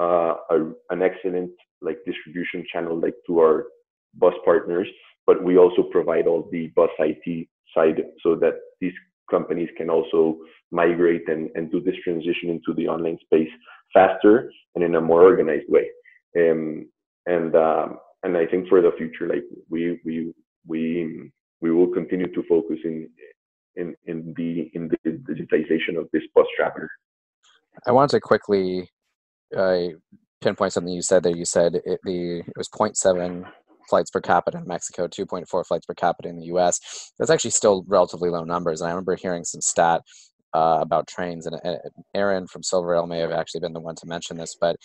uh, 0.02 0.36
a, 0.50 0.72
an 0.90 1.02
excellent 1.02 1.52
like 1.82 2.00
distribution 2.06 2.66
channel 2.72 3.00
like 3.00 3.16
to 3.28 3.40
our 3.40 3.66
bus 4.16 4.34
partners, 4.44 4.88
but 5.26 5.44
we 5.44 5.58
also 5.58 5.84
provide 5.84 6.28
all 6.28 6.48
the 6.52 6.68
bus 6.76 6.90
IT 7.00 7.48
side 7.76 8.02
so 8.24 8.36
that 8.36 8.56
these 8.82 8.94
companies 9.30 9.70
can 9.78 9.90
also 9.90 10.38
migrate 10.72 11.28
and, 11.28 11.50
and 11.56 11.72
do 11.72 11.82
this 11.82 11.96
transition 12.04 12.50
into 12.50 12.74
the 12.76 12.88
online 12.88 13.18
space 13.24 13.50
faster 13.94 14.52
and 14.76 14.84
in 14.84 14.96
a 14.96 15.02
more 15.02 15.24
organized 15.24 15.66
way. 15.70 15.88
Um, 16.38 16.88
and 17.26 17.56
um, 17.56 18.00
and 18.24 18.38
I 18.38 18.46
think 18.46 18.68
for 18.68 18.82
the 18.82 18.92
future, 18.98 19.28
like 19.28 19.44
we 19.70 20.00
we 20.06 20.34
we 20.66 21.32
we 21.62 21.72
will 21.72 21.88
continue 21.88 22.32
to 22.34 22.44
focus 22.48 22.78
in 22.84 23.10
in 23.76 23.96
in 24.06 24.34
the 24.38 24.70
in 24.74 24.90
the 24.90 25.12
digitization 25.12 25.98
of 25.98 26.08
this 26.14 26.24
bus 26.36 26.46
traveler. 26.56 26.90
I 27.86 27.92
wanted 27.92 28.12
to 28.12 28.22
quickly 28.22 28.90
uh, 29.56 29.90
pinpoint 30.42 30.74
something 30.74 30.94
you 30.94 31.02
said 31.02 31.24
there. 31.24 31.36
You 31.36 31.46
said 31.46 31.76
it, 31.76 32.00
the 32.04 32.40
it 32.40 32.58
was 32.58 32.70
0.7 32.70 33.46
flights 33.90 34.10
per 34.10 34.22
capita 34.22 34.58
in 34.58 34.68
Mexico, 34.68 35.08
2.4 35.08 35.66
flights 35.66 35.86
per 35.86 35.94
capita 35.94 36.30
in 36.30 36.38
the 36.38 36.46
U.S. 36.48 37.12
That's 37.18 37.32
actually 37.32 37.52
still 37.52 37.84
relatively 37.88 38.30
low 38.30 38.44
numbers. 38.44 38.82
And 38.82 38.88
I 38.88 38.92
remember 38.92 39.16
hearing 39.16 39.44
some 39.44 39.62
stat 39.62 40.02
uh, 40.54 40.80
about 40.82 41.08
trains, 41.08 41.46
and 41.46 41.60
Aaron 42.16 42.48
from 42.48 42.62
SilverRail 42.62 43.08
may 43.08 43.20
have 43.20 43.32
actually 43.32 43.62
been 43.62 43.74
the 43.74 43.80
one 43.80 43.96
to 43.96 44.08
mention 44.08 44.38
this, 44.38 44.56
but 44.60 44.78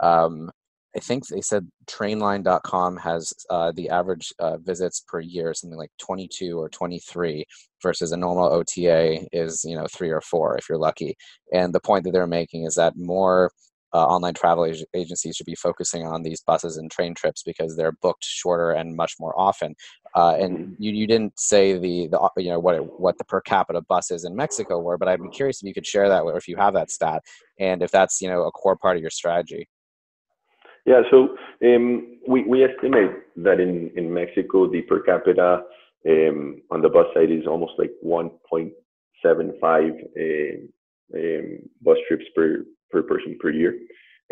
um, 0.00 0.50
I 0.96 0.98
think 0.98 1.26
they 1.26 1.42
said 1.42 1.68
trainline.com 1.86 2.96
has 2.98 3.32
uh, 3.50 3.70
the 3.72 3.90
average 3.90 4.32
uh, 4.38 4.56
visits 4.56 5.04
per 5.06 5.20
year 5.20 5.52
something 5.52 5.78
like 5.78 5.90
22 5.98 6.58
or 6.58 6.70
23 6.70 7.44
versus 7.82 8.12
a 8.12 8.16
normal 8.16 8.46
OTA 8.46 9.26
is 9.30 9.62
you 9.64 9.76
know 9.76 9.86
three 9.94 10.10
or 10.10 10.22
four 10.22 10.56
if 10.56 10.68
you're 10.68 10.78
lucky. 10.78 11.14
And 11.52 11.74
the 11.74 11.80
point 11.80 12.04
that 12.04 12.12
they're 12.12 12.26
making 12.26 12.64
is 12.64 12.74
that 12.76 12.96
more 12.96 13.50
uh, 13.96 14.06
online 14.06 14.34
travel 14.34 14.64
ag- 14.64 14.84
agencies 14.92 15.36
should 15.36 15.46
be 15.46 15.54
focusing 15.54 16.06
on 16.06 16.22
these 16.22 16.42
buses 16.42 16.76
and 16.76 16.90
train 16.90 17.14
trips 17.14 17.42
because 17.42 17.76
they're 17.76 17.96
booked 18.02 18.24
shorter 18.24 18.72
and 18.72 18.94
much 18.94 19.14
more 19.18 19.38
often. 19.38 19.74
Uh, 20.14 20.36
and 20.38 20.58
mm-hmm. 20.58 20.82
you, 20.82 20.92
you 20.92 21.06
didn't 21.06 21.38
say 21.38 21.78
the, 21.78 22.06
the 22.08 22.42
you 22.42 22.50
know 22.50 22.60
what 22.60 22.74
it, 22.74 23.00
what 23.00 23.16
the 23.16 23.24
per 23.24 23.40
capita 23.40 23.80
buses 23.80 24.24
in 24.24 24.36
Mexico 24.36 24.78
were, 24.78 24.98
but 24.98 25.08
I'd 25.08 25.22
be 25.22 25.28
curious 25.30 25.62
if 25.62 25.66
you 25.66 25.74
could 25.74 25.86
share 25.86 26.08
that 26.10 26.22
or 26.22 26.36
if 26.36 26.46
you 26.46 26.56
have 26.56 26.74
that 26.74 26.90
stat 26.90 27.22
and 27.58 27.82
if 27.82 27.90
that's 27.90 28.20
you 28.20 28.28
know 28.28 28.42
a 28.42 28.50
core 28.50 28.76
part 28.76 28.96
of 28.96 29.02
your 29.02 29.10
strategy. 29.10 29.68
Yeah, 30.84 31.02
so 31.10 31.36
um, 31.64 32.18
we, 32.28 32.44
we 32.44 32.64
estimate 32.64 33.10
that 33.36 33.58
in, 33.58 33.90
in 33.96 34.12
Mexico, 34.12 34.70
the 34.70 34.82
per 34.82 35.00
capita 35.00 35.62
um, 36.08 36.62
on 36.70 36.80
the 36.80 36.88
bus 36.88 37.06
side 37.12 37.32
is 37.32 37.46
almost 37.46 37.72
like 37.76 37.90
1.75 38.04 38.70
um, 40.16 40.68
um, 41.14 41.58
bus 41.82 41.96
trips 42.06 42.24
per, 42.36 42.64
per 42.90 43.02
person 43.02 43.36
per 43.40 43.50
year. 43.50 43.78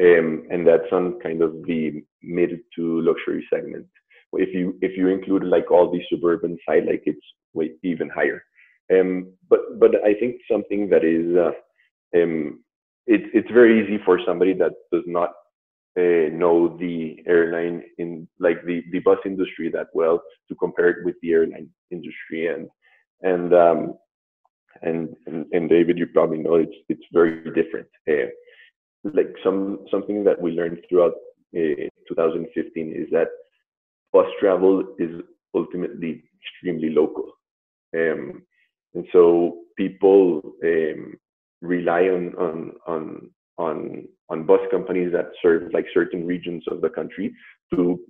Um, 0.00 0.46
and 0.50 0.66
that's 0.66 0.90
on 0.92 1.20
kind 1.20 1.40
of 1.42 1.52
the 1.66 2.02
mid 2.22 2.50
to 2.76 3.00
luxury 3.02 3.46
segment. 3.52 3.86
If 4.32 4.52
you 4.52 4.76
if 4.82 4.96
you 4.96 5.08
include 5.08 5.44
like 5.44 5.70
all 5.70 5.92
the 5.92 6.02
suburban 6.10 6.58
side, 6.66 6.86
like 6.86 7.02
it's 7.06 7.26
way 7.52 7.72
even 7.84 8.08
higher. 8.08 8.42
Um, 8.92 9.32
but 9.48 9.78
but 9.78 9.94
I 10.04 10.14
think 10.14 10.36
something 10.50 10.88
that 10.90 11.04
is 11.04 11.36
uh, 11.36 12.20
um, 12.20 12.64
it's 13.06 13.28
it's 13.32 13.50
very 13.50 13.82
easy 13.82 14.02
for 14.04 14.18
somebody 14.26 14.52
that 14.54 14.72
does 14.92 15.04
not 15.06 15.30
uh, 15.96 16.28
know 16.32 16.76
the 16.78 17.16
airline 17.26 17.82
in 17.98 18.26
like 18.40 18.64
the, 18.64 18.82
the 18.90 18.98
bus 19.00 19.18
industry 19.24 19.70
that 19.70 19.88
well 19.94 20.20
to 20.48 20.54
compare 20.56 20.88
it 20.88 21.04
with 21.04 21.14
the 21.22 21.32
airline 21.32 21.68
industry 21.90 22.48
and 22.48 22.68
and 23.22 23.54
um, 23.54 23.94
and, 24.82 25.14
and, 25.26 25.46
and 25.52 25.70
David 25.70 25.98
you 25.98 26.06
probably 26.08 26.38
know 26.38 26.56
it's 26.56 26.76
it's 26.88 27.04
very 27.12 27.44
different 27.52 27.86
uh, 28.08 28.28
like 29.12 29.34
some 29.44 29.86
something 29.90 30.24
that 30.24 30.40
we 30.40 30.52
learned 30.52 30.78
throughout 30.88 31.14
uh, 31.56 31.88
2015 32.08 32.92
is 32.92 33.08
that 33.12 33.28
bus 34.12 34.26
travel 34.40 34.84
is 34.98 35.20
ultimately 35.54 36.22
extremely 36.42 36.90
local. 36.90 37.30
Um, 37.94 38.42
and 38.94 39.06
so 39.12 39.58
people 39.76 40.40
um, 40.64 41.14
rely 41.60 42.02
on 42.02 42.34
on 42.36 42.72
on 42.86 43.30
on 43.58 44.08
on 44.30 44.46
bus 44.46 44.60
companies 44.70 45.12
that 45.12 45.30
serve 45.42 45.72
like 45.72 45.86
certain 45.92 46.26
regions 46.26 46.64
of 46.70 46.80
the 46.80 46.88
country 46.88 47.34
to 47.74 48.00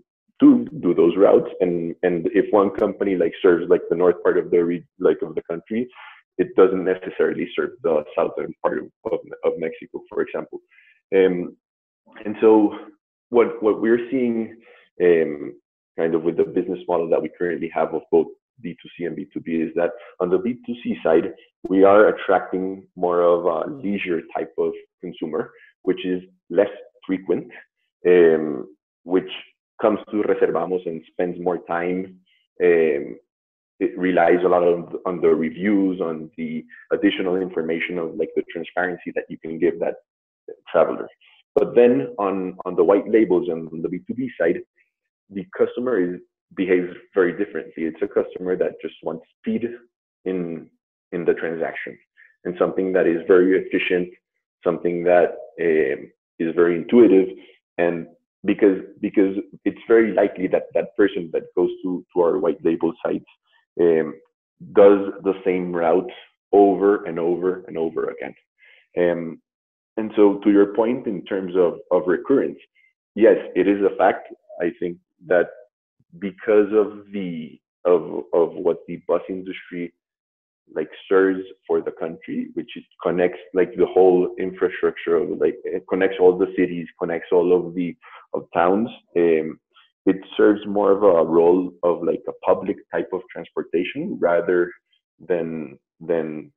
to 0.40 0.66
do 0.80 0.94
those 0.94 1.16
routes. 1.16 1.50
And 1.61 1.94
and 2.02 2.28
if 2.35 2.52
one 2.52 2.70
company 2.70 3.16
like 3.16 3.33
serves 3.42 3.68
like 3.68 3.83
the 3.90 3.96
north 3.96 4.22
part 4.22 4.38
of 4.38 4.50
the 4.50 4.64
re- 4.64 4.87
like 4.98 5.22
of 5.22 5.35
the 5.35 5.42
country 5.42 5.88
it 6.38 6.49
doesn't 6.57 6.85
necessarily 6.85 7.49
serve 7.55 7.70
the 7.83 8.05
southern 8.16 8.53
part 8.62 8.79
of, 8.79 8.87
of, 9.12 9.18
of 9.44 9.53
mexico 9.59 10.01
for 10.09 10.23
example 10.23 10.61
um, 11.14 11.57
and 12.25 12.37
so 12.40 12.77
what 13.31 13.62
what 13.62 13.81
we're 13.81 14.09
seeing 14.11 14.57
um, 15.03 15.55
kind 15.99 16.14
of 16.14 16.23
with 16.23 16.37
the 16.37 16.44
business 16.44 16.81
model 16.88 17.09
that 17.09 17.20
we 17.23 17.31
currently 17.38 17.70
have 17.75 17.94
of 17.94 18.03
both 18.11 18.29
B2C 18.64 19.07
and 19.07 19.16
B2B 19.16 19.68
is 19.68 19.75
that 19.75 19.90
on 20.20 20.31
the 20.31 20.38
B2C 20.38 21.03
side, 21.03 21.33
we 21.68 21.83
are 21.85 22.09
attracting 22.09 22.87
more 22.97 23.23
of 23.23 23.44
a 23.47 23.70
leisure 23.70 24.20
type 24.37 24.53
of 24.59 24.73
consumer, 25.01 25.51
which 25.83 26.05
is 26.05 26.23
less 26.51 26.68
frequent, 27.07 27.51
um, 28.07 28.68
which 29.05 29.31
comes 29.81 29.99
to 30.11 30.23
Reservamos 30.23 30.87
and 30.87 31.03
spends 31.11 31.40
more 31.40 31.59
time. 31.66 32.20
Um, 32.62 33.16
it 33.85 33.99
relies 33.99 34.42
a 34.44 34.49
lot 34.49 34.62
on, 34.62 34.81
on 35.07 35.20
the 35.20 35.29
reviews, 35.29 36.01
on 36.01 36.31
the 36.37 36.64
additional 36.92 37.37
information 37.37 37.99
of 37.99 38.14
like 38.20 38.31
the 38.37 38.44
transparency 38.53 39.11
that 39.14 39.27
you 39.29 39.38
can 39.38 39.59
give 39.59 39.79
that 39.81 39.97
traveler. 40.70 41.09
But 41.55 41.75
then 41.75 42.14
on, 42.18 42.57
on 42.64 42.75
the 42.77 42.85
white 42.85 43.09
labels 43.09 43.49
and 43.49 43.68
on 43.73 43.83
the 43.83 43.88
B2B 43.88 44.29
side, 44.38 44.61
the 45.31 45.44
customer 45.57 45.94
is 46.01 46.20
behaves 46.57 46.92
very 47.14 47.33
differently. 47.37 47.85
It's 47.85 48.03
a 48.03 48.07
customer 48.07 48.57
that 48.57 48.73
just 48.81 48.94
wants 49.03 49.25
speed 49.40 49.64
in 50.25 50.70
in 51.12 51.25
the 51.25 51.35
transaction 51.35 51.97
and 52.44 52.55
something 52.59 52.92
that 52.92 53.07
is 53.07 53.20
very 53.27 53.51
efficient, 53.62 54.09
something 54.62 55.05
that 55.05 55.31
um, 55.61 56.11
is 56.38 56.55
very 56.55 56.77
intuitive, 56.77 57.29
and 57.79 58.07
because 58.44 58.79
because 59.01 59.35
it's 59.64 59.85
very 59.88 60.12
likely 60.12 60.47
that 60.49 60.64
that 60.75 60.97
person 60.97 61.31
that 61.33 61.44
goes 61.57 61.70
to 61.83 62.05
to 62.12 62.20
our 62.20 62.38
white 62.38 62.62
label 62.64 62.92
sites 63.05 63.33
um, 63.80 64.14
does 64.72 65.12
the 65.22 65.34
same 65.44 65.74
route 65.74 66.10
over 66.52 67.04
and 67.04 67.18
over 67.18 67.64
and 67.66 67.76
over 67.76 68.10
again. 68.10 68.34
Um, 68.96 69.40
and 69.96 70.10
so, 70.16 70.38
to 70.44 70.50
your 70.50 70.74
point 70.74 71.06
in 71.06 71.24
terms 71.24 71.54
of 71.56 71.74
of 71.90 72.02
recurrence, 72.06 72.58
yes, 73.14 73.37
it 73.54 73.68
is 73.68 73.80
a 73.82 73.96
fact. 73.96 74.28
I 74.60 74.70
think 74.80 74.98
that 75.26 75.48
because 76.18 76.68
of 76.72 77.04
the 77.12 77.58
of 77.84 78.24
of 78.32 78.52
what 78.54 78.78
the 78.88 79.02
bus 79.06 79.22
industry 79.28 79.92
like 80.74 80.90
serves 81.08 81.42
for 81.66 81.80
the 81.80 81.92
country, 81.92 82.48
which 82.54 82.70
it 82.76 82.84
connects 83.02 83.38
like 83.52 83.74
the 83.76 83.87
whole 83.87 84.34
infrastructure 84.38 85.16
of 85.16 85.38
like 85.38 85.56
it 85.64 85.84
connects 85.88 86.16
all 86.20 86.37
the 86.38 86.52
cities, 86.56 86.87
connects 87.00 87.28
all 87.32 87.52
of 87.54 87.74
the 87.74 87.94
of 88.32 88.46
towns. 88.54 88.88
Um, 89.16 89.58
it 90.07 90.17
serves 90.37 90.61
more 90.67 90.93
of 90.93 91.03
a 91.03 91.25
role 91.25 91.73
of 91.83 92.03
like 92.03 92.23
a 92.29 92.33
public 92.45 92.77
type 92.93 93.09
of 93.12 93.23
transportation 93.33 94.19
rather 94.21 94.71
than 95.29 95.79
than 96.01 96.53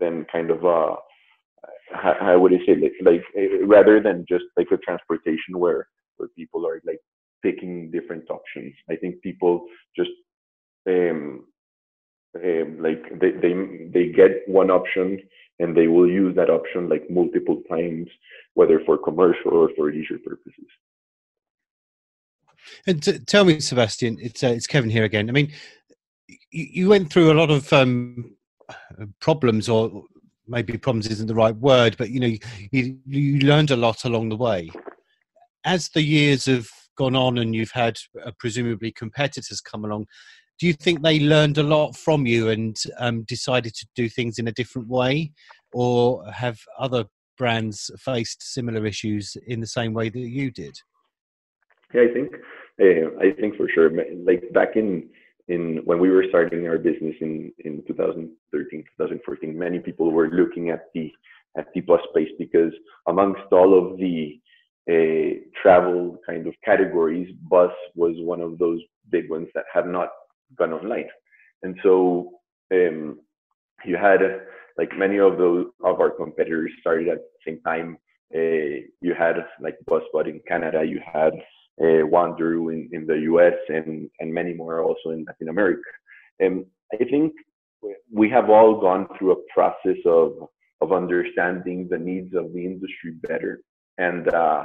than 0.00 0.26
kind 0.32 0.50
of 0.50 0.64
a 0.64 0.96
how, 1.92 2.38
would 2.38 2.52
I 2.52 2.58
say 2.66 2.76
like 2.76 2.92
like 3.02 3.22
rather 3.66 4.00
than 4.00 4.24
just 4.28 4.44
like 4.56 4.68
a 4.72 4.76
transportation 4.78 5.58
where 5.58 5.86
where 6.16 6.28
people 6.36 6.66
are 6.66 6.80
like 6.84 7.00
picking 7.42 7.90
different 7.90 8.24
options. 8.30 8.74
I 8.90 8.96
think 8.96 9.20
people 9.22 9.66
just 9.96 10.10
um, 10.88 11.44
um, 12.36 12.78
like 12.80 13.02
they, 13.20 13.32
they 13.32 13.54
they 13.92 14.06
get 14.12 14.48
one 14.48 14.70
option 14.70 15.20
and 15.60 15.76
they 15.76 15.86
will 15.86 16.08
use 16.08 16.34
that 16.36 16.50
option 16.50 16.88
like 16.88 17.08
multiple 17.08 17.62
times, 17.70 18.08
whether 18.54 18.80
for 18.84 18.98
commercial 18.98 19.52
or 19.52 19.70
for 19.76 19.92
leisure 19.92 20.18
purposes. 20.24 20.66
And 22.86 23.02
t- 23.02 23.18
tell 23.18 23.44
me, 23.44 23.60
Sebastian, 23.60 24.18
it's 24.20 24.42
uh, 24.42 24.48
it's 24.48 24.66
Kevin 24.66 24.90
here 24.90 25.04
again. 25.04 25.28
I 25.28 25.32
mean, 25.32 25.52
you, 26.28 26.36
you 26.50 26.88
went 26.88 27.12
through 27.12 27.32
a 27.32 27.34
lot 27.34 27.50
of 27.50 27.72
um, 27.72 28.36
problems, 29.20 29.68
or 29.68 30.04
maybe 30.46 30.76
problems 30.78 31.08
isn't 31.08 31.26
the 31.26 31.34
right 31.34 31.56
word, 31.56 31.96
but 31.96 32.10
you 32.10 32.20
know, 32.20 32.32
you, 32.70 32.98
you 33.06 33.38
learned 33.40 33.70
a 33.70 33.76
lot 33.76 34.04
along 34.04 34.28
the 34.28 34.36
way. 34.36 34.70
As 35.64 35.88
the 35.88 36.02
years 36.02 36.46
have 36.46 36.68
gone 36.96 37.16
on 37.16 37.38
and 37.38 37.54
you've 37.54 37.70
had 37.70 37.98
uh, 38.24 38.30
presumably 38.38 38.92
competitors 38.92 39.60
come 39.60 39.84
along, 39.84 40.06
do 40.58 40.66
you 40.66 40.72
think 40.72 41.02
they 41.02 41.18
learned 41.20 41.58
a 41.58 41.62
lot 41.62 41.96
from 41.96 42.26
you 42.26 42.50
and 42.50 42.76
um, 42.98 43.24
decided 43.24 43.74
to 43.74 43.86
do 43.96 44.08
things 44.08 44.38
in 44.38 44.48
a 44.48 44.52
different 44.52 44.88
way, 44.88 45.32
or 45.72 46.24
have 46.30 46.58
other 46.78 47.04
brands 47.36 47.90
faced 47.98 48.42
similar 48.42 48.86
issues 48.86 49.36
in 49.48 49.60
the 49.60 49.66
same 49.66 49.92
way 49.92 50.08
that 50.08 50.18
you 50.18 50.50
did? 50.50 50.76
Yeah, 51.92 52.02
I 52.02 52.12
think 52.12 52.32
uh, 52.80 53.18
I 53.20 53.32
think 53.40 53.56
for 53.56 53.68
sure. 53.68 53.90
Like 54.24 54.52
back 54.52 54.76
in 54.76 55.08
in 55.48 55.80
when 55.84 56.00
we 56.00 56.10
were 56.10 56.24
starting 56.28 56.66
our 56.66 56.78
business 56.78 57.14
in 57.20 57.52
in 57.64 57.82
2013 57.86 58.82
2014 58.96 59.58
many 59.58 59.78
people 59.78 60.10
were 60.10 60.30
looking 60.30 60.70
at 60.70 60.86
the 60.94 61.12
at 61.56 61.66
the 61.74 61.82
bus 61.82 62.00
space 62.08 62.30
because 62.38 62.72
amongst 63.06 63.52
all 63.52 63.76
of 63.76 63.98
the 63.98 64.40
a 64.88 65.40
travel 65.62 66.18
kind 66.26 66.46
of 66.46 66.54
categories, 66.64 67.34
bus 67.48 67.72
was 67.94 68.16
one 68.18 68.40
of 68.40 68.58
those 68.58 68.80
big 69.10 69.30
ones 69.30 69.48
that 69.54 69.64
have 69.72 69.86
not 69.86 70.10
gone 70.58 70.72
online. 70.72 71.08
And 71.62 71.76
so 71.82 72.32
um, 72.72 73.20
you 73.84 73.96
had 73.96 74.20
like 74.76 74.96
many 74.96 75.18
of 75.18 75.38
those 75.38 75.66
of 75.84 76.00
our 76.00 76.10
competitors 76.10 76.70
started 76.80 77.08
at 77.08 77.18
the 77.18 77.50
same 77.52 77.60
time. 77.62 77.96
Uh, 78.34 78.82
you 79.00 79.14
had 79.16 79.36
like 79.60 79.76
BusBud 79.88 80.28
in 80.28 80.40
Canada, 80.46 80.84
you 80.84 81.00
had 81.12 81.32
uh, 81.80 82.06
Wanderu 82.12 82.72
in, 82.72 82.88
in 82.92 83.06
the 83.06 83.20
US, 83.32 83.54
and 83.68 84.10
and 84.20 84.32
many 84.32 84.54
more 84.54 84.82
also 84.82 85.10
in 85.10 85.24
Latin 85.24 85.48
America. 85.48 85.90
And 86.40 86.64
I 86.92 87.04
think 87.04 87.32
we 88.12 88.28
have 88.30 88.50
all 88.50 88.80
gone 88.80 89.06
through 89.16 89.32
a 89.32 89.42
process 89.52 89.98
of 90.06 90.48
of 90.80 90.92
understanding 90.92 91.88
the 91.88 91.98
needs 91.98 92.34
of 92.34 92.52
the 92.52 92.64
industry 92.64 93.12
better 93.22 93.60
and 93.98 94.32
uh, 94.34 94.64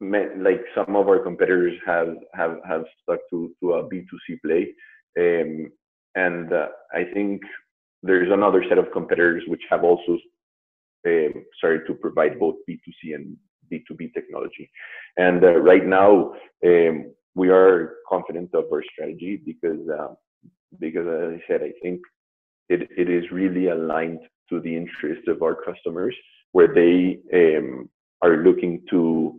like 0.00 0.62
some 0.74 0.94
of 0.94 1.08
our 1.08 1.18
competitors 1.18 1.74
have 1.84 2.16
have 2.34 2.58
have 2.66 2.84
stuck 3.02 3.18
to 3.30 3.52
to 3.60 3.72
a 3.74 3.88
B2C 3.88 4.40
play, 4.44 4.74
um, 5.18 5.72
and 6.14 6.52
uh, 6.52 6.68
I 6.92 7.04
think 7.12 7.42
there's 8.02 8.32
another 8.32 8.64
set 8.68 8.78
of 8.78 8.92
competitors 8.92 9.42
which 9.48 9.62
have 9.70 9.82
also 9.82 10.18
um, 11.06 11.44
started 11.56 11.86
to 11.88 11.94
provide 11.94 12.38
both 12.38 12.56
B2C 12.68 13.14
and 13.14 13.36
B2B 13.70 14.12
technology. 14.14 14.70
And 15.16 15.42
uh, 15.44 15.56
right 15.56 15.86
now, 15.86 16.32
um, 16.64 17.12
we 17.34 17.50
are 17.50 17.94
confident 18.08 18.50
of 18.54 18.64
our 18.72 18.82
strategy 18.92 19.40
because 19.44 19.88
uh, 19.88 20.14
because 20.80 21.06
as 21.06 21.38
I 21.38 21.42
said, 21.48 21.62
I 21.62 21.72
think 21.82 22.00
it, 22.68 22.88
it 22.96 23.08
is 23.08 23.24
really 23.30 23.68
aligned 23.68 24.20
to 24.50 24.60
the 24.60 24.74
interest 24.76 25.28
of 25.28 25.42
our 25.42 25.54
customers, 25.54 26.14
where 26.52 26.72
they 26.72 27.18
um, 27.34 27.88
are 28.22 28.38
looking 28.38 28.82
to 28.90 29.38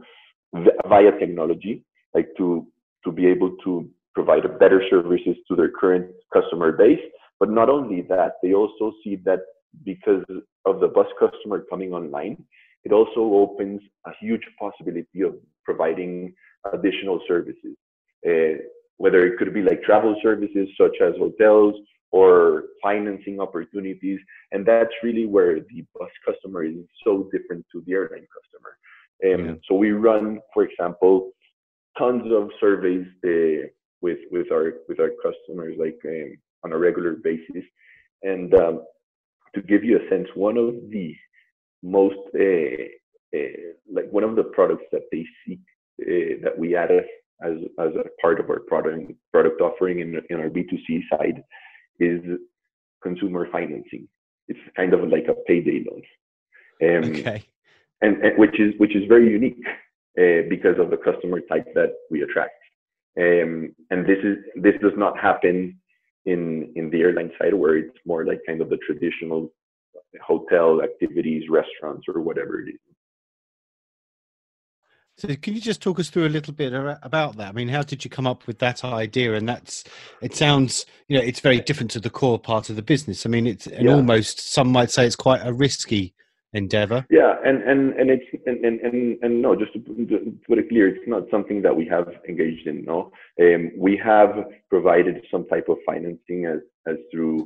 via 0.88 1.12
technology, 1.20 1.84
like 2.14 2.30
to 2.38 2.68
to 3.04 3.12
be 3.12 3.28
able 3.28 3.56
to 3.64 3.90
provide 4.14 4.44
better 4.60 4.82
services 4.90 5.36
to 5.48 5.56
their 5.56 5.70
current 5.70 6.08
customer 6.34 6.72
base. 6.72 7.00
But 7.40 7.50
not 7.50 7.70
only 7.70 8.02
that, 8.04 8.34
they 8.44 8.54
also 8.54 8.92
see 9.04 9.16
that 9.26 9.40
because 9.86 10.26
of 10.66 10.80
the 10.80 10.88
bus 10.88 11.08
customer 11.20 11.66
coming 11.70 11.94
online, 11.94 12.44
it 12.84 12.92
also 12.92 13.22
opens 13.22 13.82
a 14.06 14.12
huge 14.20 14.44
possibility 14.60 15.22
of 15.22 15.36
providing 15.64 16.34
additional 16.74 17.22
services. 17.28 17.76
Uh, 18.28 18.62
whether 18.98 19.26
it 19.26 19.38
could 19.38 19.54
be 19.54 19.62
like 19.62 19.82
travel 19.82 20.16
services 20.22 20.68
such 20.78 20.96
as 21.02 21.14
hotels 21.18 21.74
or 22.12 22.66
financing 22.84 23.40
opportunities. 23.40 24.20
And 24.52 24.66
that's 24.66 24.94
really 25.04 25.26
where 25.26 25.62
the 25.62 25.86
bus 25.98 26.10
customer 26.26 26.64
is 26.66 26.76
so 27.04 27.30
different 27.32 27.66
to 27.72 27.82
the 27.86 27.94
airline 27.94 28.28
customer. 28.36 28.74
Um, 29.26 29.46
yeah. 29.46 29.56
So 29.68 29.76
we 29.76 29.92
run, 29.92 30.40
for 30.54 30.64
example, 30.64 31.32
tons 31.98 32.32
of 32.32 32.50
surveys 32.60 33.08
uh, 33.26 33.68
with 34.02 34.20
with 34.32 34.52
our 34.52 34.74
with 34.88 35.00
our 35.00 35.12
customers, 35.24 35.76
like 35.78 36.00
um, 36.06 36.38
on 36.64 36.74
a 36.74 36.78
regular 36.78 37.14
basis. 37.14 37.64
And 38.24 38.54
um, 38.56 38.84
to 39.56 39.62
give 39.62 39.84
you 39.84 39.98
a 39.98 40.10
sense, 40.10 40.28
one 40.36 40.58
of 40.58 40.74
the 40.90 41.16
most 41.84 42.18
uh, 42.36 42.84
uh, 43.36 43.62
like 43.92 44.12
one 44.12 44.24
of 44.24 44.36
the 44.36 44.44
products 44.44 44.86
that 44.92 45.04
they 45.12 45.26
seek 45.46 45.60
uh, 46.02 46.42
that 46.44 46.58
we 46.58 46.76
add 46.76 46.92
as 46.92 47.54
as 47.80 47.92
a 47.96 48.22
part 48.22 48.40
of 48.40 48.50
our 48.50 48.60
product 48.60 49.12
product 49.32 49.62
offering 49.62 50.00
in 50.00 50.22
in 50.30 50.40
our 50.40 50.50
B2C 50.50 51.02
side 51.12 51.44
is 52.00 52.22
consumer 53.02 53.48
financing. 53.52 54.08
It's 54.48 54.60
kind 54.76 54.94
of 54.94 55.08
like 55.10 55.28
a 55.30 55.36
payday 55.48 55.86
loan. 55.90 56.04
Um, 56.82 57.12
okay 57.12 57.44
and, 58.02 58.18
and 58.24 58.38
which 58.38 58.60
is 58.60 58.74
which 58.78 58.96
is 58.96 59.04
very 59.08 59.30
unique 59.30 59.62
uh, 60.20 60.48
because 60.50 60.78
of 60.80 60.90
the 60.90 60.98
customer 60.98 61.40
type 61.42 61.68
that 61.76 61.94
we 62.10 62.22
attract. 62.22 62.56
Um, 63.18 63.76
and 63.90 64.06
this 64.06 64.20
is 64.24 64.38
this 64.56 64.76
does 64.82 64.94
not 64.98 65.18
happen 65.20 65.80
in 66.26 66.72
in 66.76 66.90
the 66.90 67.02
airline 67.02 67.32
side 67.40 67.54
where 67.54 67.78
it's 67.78 67.98
more 68.06 68.26
like 68.26 68.42
kind 68.46 68.62
of 68.62 68.70
the 68.70 68.78
traditional 68.78 69.52
hotel 70.26 70.82
activities, 70.82 71.44
restaurants, 71.50 72.06
or 72.08 72.22
whatever 72.22 72.62
it 72.62 72.70
is. 72.70 72.80
So, 75.18 75.28
can 75.36 75.54
you 75.54 75.60
just 75.60 75.82
talk 75.82 76.00
us 76.00 76.10
through 76.10 76.28
a 76.28 76.30
little 76.30 76.54
bit 76.54 76.74
about 76.74 77.36
that? 77.36 77.50
I 77.50 77.52
mean, 77.52 77.68
how 77.68 77.82
did 77.82 78.06
you 78.06 78.10
come 78.10 78.26
up 78.26 78.48
with 78.48 78.60
that 78.60 78.86
idea? 78.86 79.34
And 79.34 79.50
that's 79.50 79.84
it 80.22 80.34
sounds, 80.34 80.86
you 81.10 81.18
know, 81.18 81.24
it's 81.24 81.42
very 81.42 81.60
different 81.60 81.92
to 81.92 82.00
the 82.00 82.10
core 82.10 82.40
part 82.40 82.70
of 82.70 82.78
the 82.78 82.82
business. 82.82 83.26
I 83.26 83.30
mean, 83.30 83.46
it's 83.46 83.68
and 83.68 83.86
yeah. 83.88 83.94
almost 83.94 84.40
some 84.54 84.72
might 84.72 84.92
say 84.92 85.06
it's 85.06 85.18
quite 85.18 85.42
a 85.46 85.52
risky 85.52 86.14
endeavor. 86.54 87.06
Yeah, 87.10 87.36
and 87.44 87.62
and 87.64 87.94
and 87.94 88.10
it's 88.10 88.26
and 88.46 88.64
and 88.64 88.80
and, 88.80 89.18
and 89.22 89.42
no, 89.42 89.58
just 89.58 89.74
to 89.74 89.80
put 90.48 90.58
it 90.58 90.70
clear, 90.70 90.88
it's 90.88 91.08
not 91.08 91.24
something 91.30 91.62
that 91.64 91.76
we 91.76 91.86
have 91.88 92.08
engaged 92.28 92.68
in. 92.68 92.86
No, 92.86 93.12
um, 93.42 93.72
we 93.78 94.00
have 94.04 94.46
provided 94.70 95.22
some 95.30 95.46
type 95.48 95.68
of 95.68 95.78
financing 95.86 96.46
as 96.46 96.60
as 96.88 96.96
through 97.12 97.46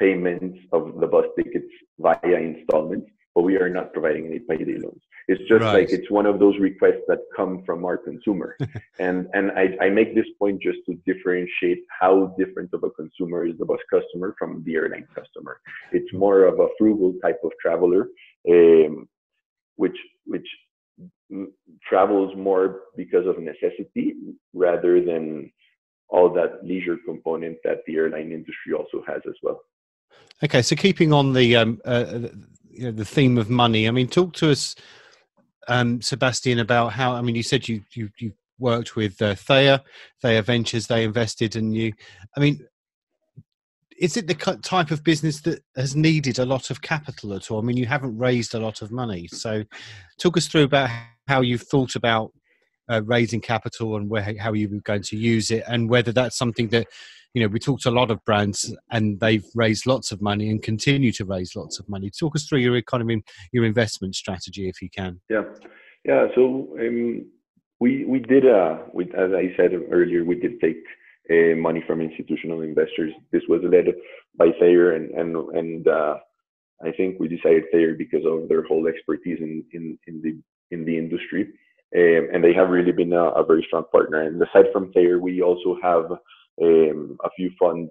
payments 0.00 0.58
of 0.72 1.00
the 1.00 1.06
bus 1.06 1.26
tickets 1.36 1.70
via 1.98 2.18
installments, 2.24 3.10
but 3.34 3.42
we 3.42 3.56
are 3.56 3.68
not 3.68 3.92
providing 3.92 4.26
any 4.26 4.38
payday 4.38 4.78
loans. 4.78 5.02
It's 5.26 5.42
just 5.48 5.62
right. 5.62 5.72
like 5.72 5.90
it's 5.90 6.10
one 6.10 6.26
of 6.26 6.38
those 6.38 6.58
requests 6.58 7.04
that 7.08 7.20
come 7.34 7.62
from 7.64 7.84
our 7.84 7.96
consumer, 7.96 8.56
and 8.98 9.26
and 9.32 9.50
I, 9.52 9.76
I 9.80 9.88
make 9.88 10.14
this 10.14 10.26
point 10.38 10.60
just 10.60 10.78
to 10.86 10.94
differentiate 11.06 11.82
how 11.88 12.34
different 12.38 12.70
of 12.74 12.84
a 12.84 12.90
consumer 12.90 13.46
is 13.46 13.56
the 13.58 13.64
bus 13.64 13.80
customer 13.90 14.34
from 14.38 14.62
the 14.64 14.74
airline 14.74 15.06
customer. 15.14 15.60
It's 15.92 16.12
more 16.12 16.44
of 16.44 16.60
a 16.60 16.68
frugal 16.78 17.14
type 17.22 17.40
of 17.42 17.52
traveler, 17.60 18.08
um, 18.50 19.08
which 19.76 19.96
which 20.26 20.46
travels 21.88 22.34
more 22.36 22.82
because 22.96 23.26
of 23.26 23.38
necessity 23.38 24.14
rather 24.52 25.02
than 25.02 25.50
all 26.08 26.32
that 26.32 26.60
leisure 26.62 26.98
component 27.04 27.56
that 27.64 27.78
the 27.86 27.96
airline 27.96 28.30
industry 28.30 28.72
also 28.72 29.02
has 29.06 29.22
as 29.26 29.34
well. 29.42 29.60
Okay, 30.44 30.60
so 30.60 30.76
keeping 30.76 31.10
on 31.10 31.32
the 31.32 31.56
um, 31.56 31.80
uh, 31.86 32.28
you 32.70 32.84
know, 32.84 32.90
the 32.90 33.04
theme 33.04 33.38
of 33.38 33.48
money, 33.48 33.88
I 33.88 33.90
mean, 33.90 34.08
talk 34.08 34.34
to 34.34 34.50
us 34.50 34.76
um, 35.68 36.02
Sebastian, 36.02 36.58
about 36.58 36.92
how 36.92 37.12
I 37.12 37.22
mean, 37.22 37.34
you 37.34 37.42
said 37.42 37.66
you 37.66 37.82
you 37.92 38.10
you 38.18 38.32
worked 38.58 38.94
with 38.94 39.20
uh, 39.22 39.36
Thayer, 39.36 39.80
Thayer 40.20 40.42
Ventures. 40.42 40.86
They 40.86 41.04
invested 41.04 41.56
in 41.56 41.72
you. 41.72 41.94
I 42.36 42.40
mean, 42.40 42.60
is 43.98 44.18
it 44.18 44.26
the 44.26 44.34
type 44.34 44.90
of 44.90 45.02
business 45.02 45.40
that 45.42 45.62
has 45.76 45.96
needed 45.96 46.38
a 46.38 46.44
lot 46.44 46.70
of 46.70 46.82
capital 46.82 47.32
at 47.32 47.50
all? 47.50 47.58
I 47.58 47.62
mean, 47.62 47.78
you 47.78 47.86
haven't 47.86 48.18
raised 48.18 48.54
a 48.54 48.60
lot 48.60 48.82
of 48.82 48.92
money, 48.92 49.26
so 49.28 49.64
talk 50.18 50.36
us 50.36 50.46
through 50.46 50.64
about 50.64 50.90
how 51.26 51.40
you've 51.40 51.62
thought 51.62 51.94
about 51.94 52.32
uh, 52.90 53.00
raising 53.06 53.40
capital 53.40 53.96
and 53.96 54.10
where 54.10 54.34
how 54.38 54.52
you 54.52 54.68
were 54.68 54.80
going 54.80 55.02
to 55.04 55.16
use 55.16 55.50
it, 55.50 55.64
and 55.68 55.88
whether 55.88 56.12
that's 56.12 56.36
something 56.36 56.68
that 56.68 56.86
you 57.34 57.42
know 57.42 57.48
we 57.48 57.58
talked 57.58 57.82
to 57.82 57.90
a 57.90 57.98
lot 58.00 58.10
of 58.10 58.24
brands 58.24 58.74
and 58.90 59.20
they've 59.20 59.44
raised 59.54 59.86
lots 59.86 60.12
of 60.12 60.22
money 60.22 60.50
and 60.50 60.62
continue 60.62 61.12
to 61.12 61.24
raise 61.24 61.54
lots 61.54 61.78
of 61.78 61.88
money. 61.88 62.10
Talk 62.10 62.36
us 62.36 62.46
through 62.46 62.60
your 62.60 62.76
economy 62.76 63.22
your 63.52 63.64
investment 63.64 64.14
strategy 64.14 64.68
if 64.68 64.80
you 64.80 64.88
can. 64.88 65.20
Yeah. 65.28 65.42
Yeah 66.04 66.28
so 66.34 66.76
um, 66.80 67.26
we 67.80 68.04
we 68.04 68.20
did 68.20 68.46
uh 68.46 68.78
we, 68.92 69.04
as 69.16 69.32
i 69.32 69.52
said 69.56 69.72
earlier 69.90 70.24
we 70.24 70.36
did 70.36 70.60
take 70.60 70.82
uh, 71.30 71.56
money 71.56 71.82
from 71.86 72.02
institutional 72.02 72.60
investors. 72.60 73.12
This 73.32 73.42
was 73.48 73.62
led 73.64 73.86
by 74.36 74.48
thayer 74.60 74.92
and 74.92 75.10
and 75.12 75.36
and 75.58 75.88
uh, 75.88 76.16
i 76.84 76.92
think 76.92 77.18
we 77.18 77.28
decided 77.28 77.64
thayer 77.72 77.94
because 77.94 78.24
of 78.26 78.48
their 78.48 78.62
whole 78.62 78.86
expertise 78.86 79.38
in 79.40 79.64
in 79.72 79.98
in 80.06 80.22
the 80.22 80.32
in 80.70 80.84
the 80.84 80.96
industry. 80.96 81.48
Um, 81.96 82.28
and 82.32 82.42
they 82.42 82.52
have 82.54 82.70
really 82.70 82.90
been 82.90 83.12
a, 83.12 83.26
a, 83.40 83.44
very 83.44 83.62
strong 83.68 83.84
partner. 83.92 84.22
And 84.22 84.42
aside 84.42 84.66
from 84.72 84.90
thayer 84.92 85.20
we 85.20 85.42
also 85.42 85.78
have 85.80 86.06
um, 86.62 87.16
a 87.24 87.30
few 87.36 87.50
funds 87.58 87.90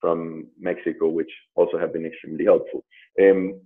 from 0.00 0.46
Mexico, 0.58 1.08
which 1.08 1.30
also 1.54 1.78
have 1.78 1.92
been 1.92 2.06
extremely 2.06 2.44
helpful. 2.44 2.84
Um, 3.20 3.60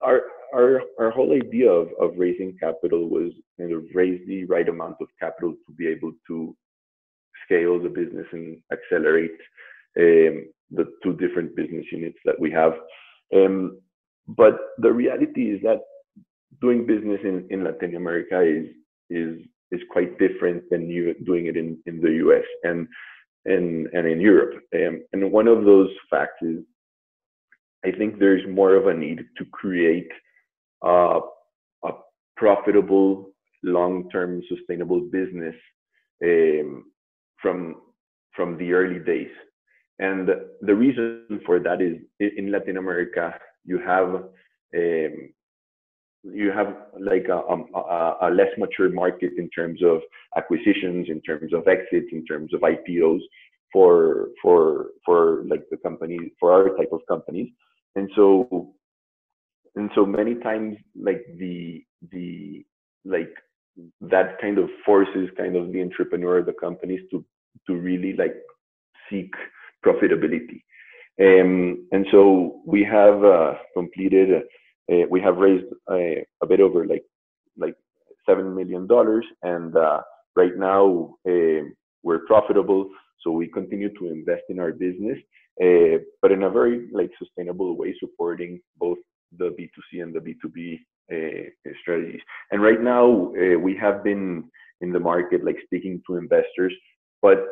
our, 0.00 0.22
our, 0.54 0.80
our 0.98 1.10
whole 1.10 1.32
idea 1.32 1.70
of, 1.70 1.88
of 2.00 2.12
raising 2.16 2.56
capital 2.58 3.08
was 3.08 3.32
kind 3.58 3.72
of 3.72 3.84
raise 3.94 4.20
the 4.26 4.44
right 4.46 4.68
amount 4.68 4.96
of 5.00 5.08
capital 5.20 5.52
to 5.66 5.72
be 5.76 5.86
able 5.86 6.12
to 6.28 6.56
scale 7.44 7.80
the 7.80 7.88
business 7.88 8.26
and 8.32 8.58
accelerate 8.72 9.36
um, 9.98 10.46
the 10.70 10.86
two 11.02 11.14
different 11.14 11.54
business 11.54 11.84
units 11.92 12.18
that 12.24 12.38
we 12.38 12.50
have. 12.50 12.72
Um, 13.34 13.80
but 14.28 14.56
the 14.78 14.92
reality 14.92 15.50
is 15.50 15.62
that 15.62 15.80
doing 16.60 16.86
business 16.86 17.20
in, 17.24 17.46
in 17.50 17.64
Latin 17.64 17.96
America 17.96 18.40
is 18.40 18.66
is 19.10 19.38
is 19.70 19.80
quite 19.90 20.18
different 20.18 20.62
than 20.70 20.88
you 20.88 21.14
doing 21.24 21.46
it 21.46 21.56
in, 21.56 21.78
in 21.86 22.00
the 22.00 22.12
US. 22.24 22.44
And 22.62 22.86
and, 23.44 23.88
and 23.92 24.06
in 24.06 24.20
Europe. 24.20 24.62
Um, 24.74 25.02
and 25.12 25.30
one 25.32 25.48
of 25.48 25.64
those 25.64 25.90
facts 26.10 26.42
is 26.42 26.58
I 27.84 27.92
think 27.92 28.18
there's 28.18 28.46
more 28.48 28.74
of 28.76 28.86
a 28.86 28.94
need 28.94 29.24
to 29.38 29.44
create 29.52 30.10
a 30.82 31.20
profitable, 32.36 33.32
long-term, 33.62 34.42
sustainable 34.48 35.00
business 35.00 35.54
um, 36.24 36.84
from 37.40 37.76
from 38.34 38.58
the 38.58 38.72
early 38.72 38.98
days. 38.98 39.30
And 40.00 40.28
the 40.60 40.74
reason 40.74 41.40
for 41.46 41.60
that 41.60 41.80
is 41.80 41.98
in 42.18 42.50
Latin 42.50 42.78
America, 42.78 43.32
you 43.64 43.78
have 43.78 44.08
um, 44.76 45.32
you 46.24 46.50
have 46.50 46.74
like 46.98 47.26
a, 47.28 47.36
a, 47.36 48.16
a, 48.22 48.30
less 48.30 48.48
mature 48.56 48.90
market 48.90 49.32
in 49.36 49.48
terms 49.50 49.80
of 49.84 50.00
acquisitions, 50.36 51.08
in 51.08 51.20
terms 51.20 51.52
of 51.52 51.68
exits, 51.68 52.08
in 52.12 52.24
terms 52.24 52.54
of 52.54 52.60
IPOs 52.60 53.20
for 53.72 54.28
for 54.40 54.86
for 55.04 55.44
like 55.46 55.64
the 55.70 55.76
company 55.76 56.18
for 56.40 56.52
our 56.52 56.76
type 56.76 56.90
of 56.92 57.00
companies, 57.08 57.50
and 57.96 58.10
so 58.16 58.72
and 59.76 59.90
so 59.94 60.06
many 60.06 60.36
times 60.36 60.76
like 60.96 61.24
the 61.38 61.84
the 62.10 62.64
like 63.04 63.34
that 64.00 64.40
kind 64.40 64.58
of 64.58 64.68
forces 64.86 65.28
kind 65.36 65.56
of 65.56 65.72
the 65.72 65.82
entrepreneur, 65.82 66.42
the 66.42 66.54
companies 66.54 67.00
to 67.10 67.24
to 67.66 67.74
really 67.74 68.14
like 68.16 68.36
seek 69.10 69.32
profitability. 69.84 70.62
Um, 71.20 71.86
and 71.92 72.06
so 72.10 72.60
we 72.66 72.82
have 72.84 73.22
uh, 73.22 73.54
completed 73.74 74.42
uh, 74.92 75.06
we 75.10 75.20
have 75.20 75.36
raised 75.36 75.66
a, 75.90 76.24
a, 76.42 76.46
bit 76.46 76.60
over 76.60 76.86
like 76.86 77.04
like 77.56 77.74
seven 78.28 78.54
million 78.54 78.86
dollars, 78.86 79.24
and 79.42 79.76
uh, 79.76 80.00
right 80.36 80.56
now 80.56 81.16
uh, 81.26 81.62
we're 82.02 82.26
profitable. 82.26 82.90
So 83.22 83.30
we 83.30 83.48
continue 83.48 83.90
to 83.98 84.08
invest 84.08 84.42
in 84.50 84.60
our 84.60 84.72
business, 84.72 85.18
uh, 85.62 86.04
but 86.20 86.32
in 86.32 86.42
a 86.42 86.50
very 86.50 86.88
like 86.92 87.10
sustainable 87.18 87.76
way, 87.76 87.94
supporting 87.98 88.60
both 88.78 88.98
the 89.38 89.56
B2C 89.58 90.02
and 90.02 90.14
the 90.14 90.20
B2B 90.20 90.78
uh, 91.12 91.72
strategies. 91.80 92.20
And 92.50 92.62
right 92.62 92.80
now 92.80 93.32
we 93.58 93.76
have 93.80 94.04
been 94.04 94.44
in 94.82 94.92
the 94.92 95.00
market 95.00 95.44
like 95.44 95.56
speaking 95.64 96.02
to 96.06 96.16
investors, 96.16 96.74
but 97.22 97.46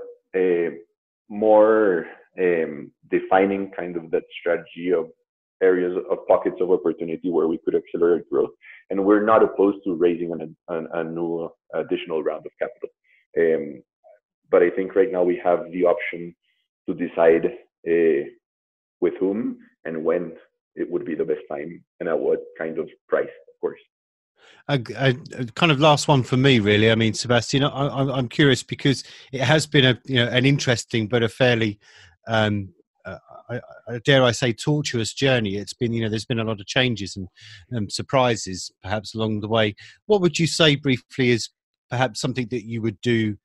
more 1.31 2.07
um, 2.39 2.91
defining 3.11 3.71
kind 3.71 3.97
of 3.97 4.11
that 4.11 4.25
strategy 4.39 4.93
of 4.93 5.07
areas 5.63 5.97
of 6.11 6.27
pockets 6.27 6.57
of 6.61 6.71
opportunity 6.71 7.31
where 7.31 7.49
we 7.49 7.59
could 7.65 7.75
accelerate 7.75 8.29
growth. 8.29 8.51
And 8.91 9.05
we're 9.05 9.25
not 9.25 9.43
opposed 9.43 9.79
to 9.85 9.95
raising 9.95 10.33
an, 10.33 10.57
an, 10.69 10.89
a 10.93 11.05
new 11.05 11.49
additional 11.75 12.23
round 12.23 12.45
of 12.47 12.53
capital. 12.59 12.89
Um, 13.39 13.83
but 14.51 14.63
I 14.63 14.71
think 14.71 14.95
right 14.95 15.11
now 15.11 15.23
we 15.23 15.41
have 15.43 15.71
the 15.73 15.85
option 15.85 16.35
to 16.87 16.95
decide 16.95 17.47
uh, 17.89 18.29
with 19.01 19.15
whom 19.19 19.59
and 19.85 20.05
when 20.05 20.33
it 20.75 20.91
would 20.91 21.05
be 21.05 21.15
the 21.15 21.25
best 21.25 21.41
time 21.51 21.83
and 22.01 22.09
at 22.09 22.19
what 22.19 22.41
kind 22.59 22.79
of 22.79 22.89
price, 23.09 23.25
of 23.25 23.61
course. 23.61 23.81
A, 24.69 24.81
a, 24.97 25.15
a, 25.41 25.45
kind 25.55 25.73
of 25.73 25.81
last 25.81 26.09
one 26.09 26.23
for 26.23 26.37
me, 26.37 26.61
really. 26.61 26.91
I 26.91 26.95
mean, 26.95 27.15
Sebastian, 27.15 27.65
I, 27.65 28.19
am 28.19 28.29
curious 28.29 28.63
because 28.63 29.05
it 29.33 29.41
has 29.41 29.67
been 29.67 29.85
a 29.85 29.99
you 30.05 30.17
know 30.17 30.29
an 30.29 30.47
interesting 30.47 31.09
but 31.09 31.23
a 31.23 31.29
fairly 31.29 31.79
um, 32.27 32.69
uh, 33.05 33.19
I, 33.49 33.61
I, 33.89 33.99
dare 34.05 34.23
I 34.23 34.33
say, 34.33 34.53
tortuous 34.53 35.13
journey. 35.13 35.57
It's 35.57 35.75
been, 35.75 35.93
you 35.93 36.03
know, 36.03 36.09
there's 36.09 36.25
been 36.25 36.39
a 36.39 36.45
lot 36.45 36.61
of 36.61 36.67
changes 36.67 37.17
and 37.17 37.29
um, 37.77 37.91
surprises 37.91 38.71
perhaps 38.83 39.15
along 39.15 39.41
the 39.41 39.49
way. 39.49 39.75
What 40.07 40.21
would 40.21 40.39
you 40.39 40.47
say 40.47 40.77
briefly 40.77 41.31
is 41.31 41.49
perhaps 41.91 42.21
something 42.21 42.49
that 42.51 42.65
you 42.65 42.83
would 42.83 43.01
do 43.01 43.37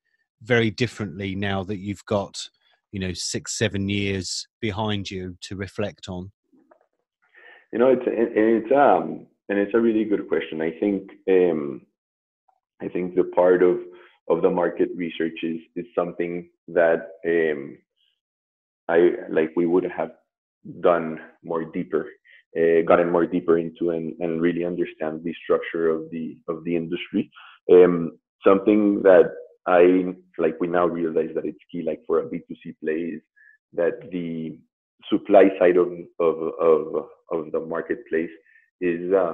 very 0.42 0.70
differently 0.70 1.36
now 1.36 1.64
that 1.64 1.80
you've 1.80 2.06
got, 2.06 2.50
you 2.92 3.00
know, 3.00 3.14
six, 3.14 3.58
seven 3.58 3.90
years 3.90 4.48
behind 4.62 5.10
you 5.10 5.38
to 5.42 5.56
reflect 5.56 6.08
on? 6.08 6.32
You 7.74 7.80
know, 7.80 7.90
it's 7.90 8.04
it's 8.06 8.72
um 8.72 9.28
and 9.50 9.60
it's 9.60 9.74
a 9.74 9.80
really 9.80 10.06
good 10.06 10.28
question. 10.28 10.62
I 10.62 10.72
think 10.80 11.10
um, 11.30 11.82
I 12.82 12.88
think 12.88 13.16
the 13.16 13.26
part 13.36 13.64
of 13.64 13.80
of 14.30 14.42
the 14.42 14.50
market 14.50 14.90
research 14.96 15.40
is 15.44 15.60
is 15.76 15.86
something 15.96 16.50
that 16.70 17.10
um, 17.26 17.78
I 18.90 19.12
like 19.30 19.52
we 19.56 19.66
would 19.66 19.84
have 19.86 20.12
done 20.82 21.20
more 21.44 21.66
deeper, 21.66 22.08
uh, 22.58 22.82
gotten 22.86 23.12
more 23.12 23.26
deeper 23.26 23.58
into 23.58 23.92
and, 23.92 24.14
and 24.20 24.42
really 24.42 24.66
understand 24.66 25.24
the 25.24 25.34
structure 25.44 25.90
of 25.90 26.10
the 26.12 26.38
of 26.48 26.64
the 26.64 26.76
industry. 26.76 27.32
Um, 27.72 28.18
something 28.46 29.02
that 29.04 29.32
I 29.68 30.14
like 30.38 30.60
we 30.60 30.68
now 30.68 30.86
realize 30.88 31.30
that 31.36 31.46
it's 31.46 31.60
key 31.72 31.84
like 31.84 32.02
for 32.08 32.20
a 32.20 32.26
B2C 32.26 32.76
play 32.82 33.00
is 33.16 33.22
that 33.74 34.10
the 34.12 34.58
supply 35.10 35.50
side 35.60 35.78
of 35.78 35.92
of 36.20 36.36
of, 36.60 37.06
of 37.32 37.52
the 37.52 37.60
marketplace 37.60 38.32
is 38.82 39.12
uh, 39.14 39.34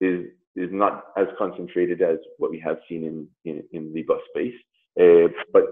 is 0.00 0.26
is 0.56 0.70
not 0.72 1.04
as 1.16 1.26
concentrated 1.38 2.02
as 2.02 2.18
what 2.38 2.50
we 2.50 2.60
have 2.60 2.78
seen 2.88 3.04
in 3.04 3.28
in, 3.44 3.62
in 3.72 3.92
the 3.92 4.02
bus 4.02 4.20
space. 4.30 4.54
Uh, 5.00 5.28
but 5.52 5.64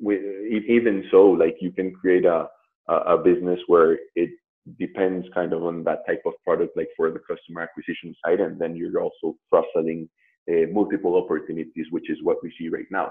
even 0.00 1.04
so, 1.10 1.26
like 1.30 1.56
you 1.60 1.72
can 1.72 1.92
create 1.92 2.24
a, 2.24 2.48
a 2.88 3.18
business 3.18 3.60
where 3.66 3.98
it 4.16 4.30
depends 4.78 5.26
kind 5.34 5.52
of 5.52 5.64
on 5.64 5.84
that 5.84 6.06
type 6.06 6.22
of 6.26 6.34
product, 6.44 6.76
like 6.76 6.88
for 6.96 7.10
the 7.10 7.20
customer 7.20 7.62
acquisition 7.62 8.14
side, 8.24 8.40
and 8.40 8.58
then 8.60 8.76
you're 8.76 9.00
also 9.00 9.36
cross-selling 9.48 10.08
uh, 10.50 10.66
multiple 10.72 11.16
opportunities, 11.16 11.86
which 11.90 12.10
is 12.10 12.18
what 12.22 12.38
we 12.42 12.52
see 12.58 12.68
right 12.68 12.86
now. 12.90 13.10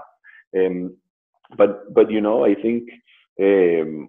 Um, 0.56 0.96
but 1.56 1.92
but 1.94 2.10
you 2.10 2.20
know, 2.20 2.44
I 2.44 2.54
think 2.54 2.88
um, 3.40 4.08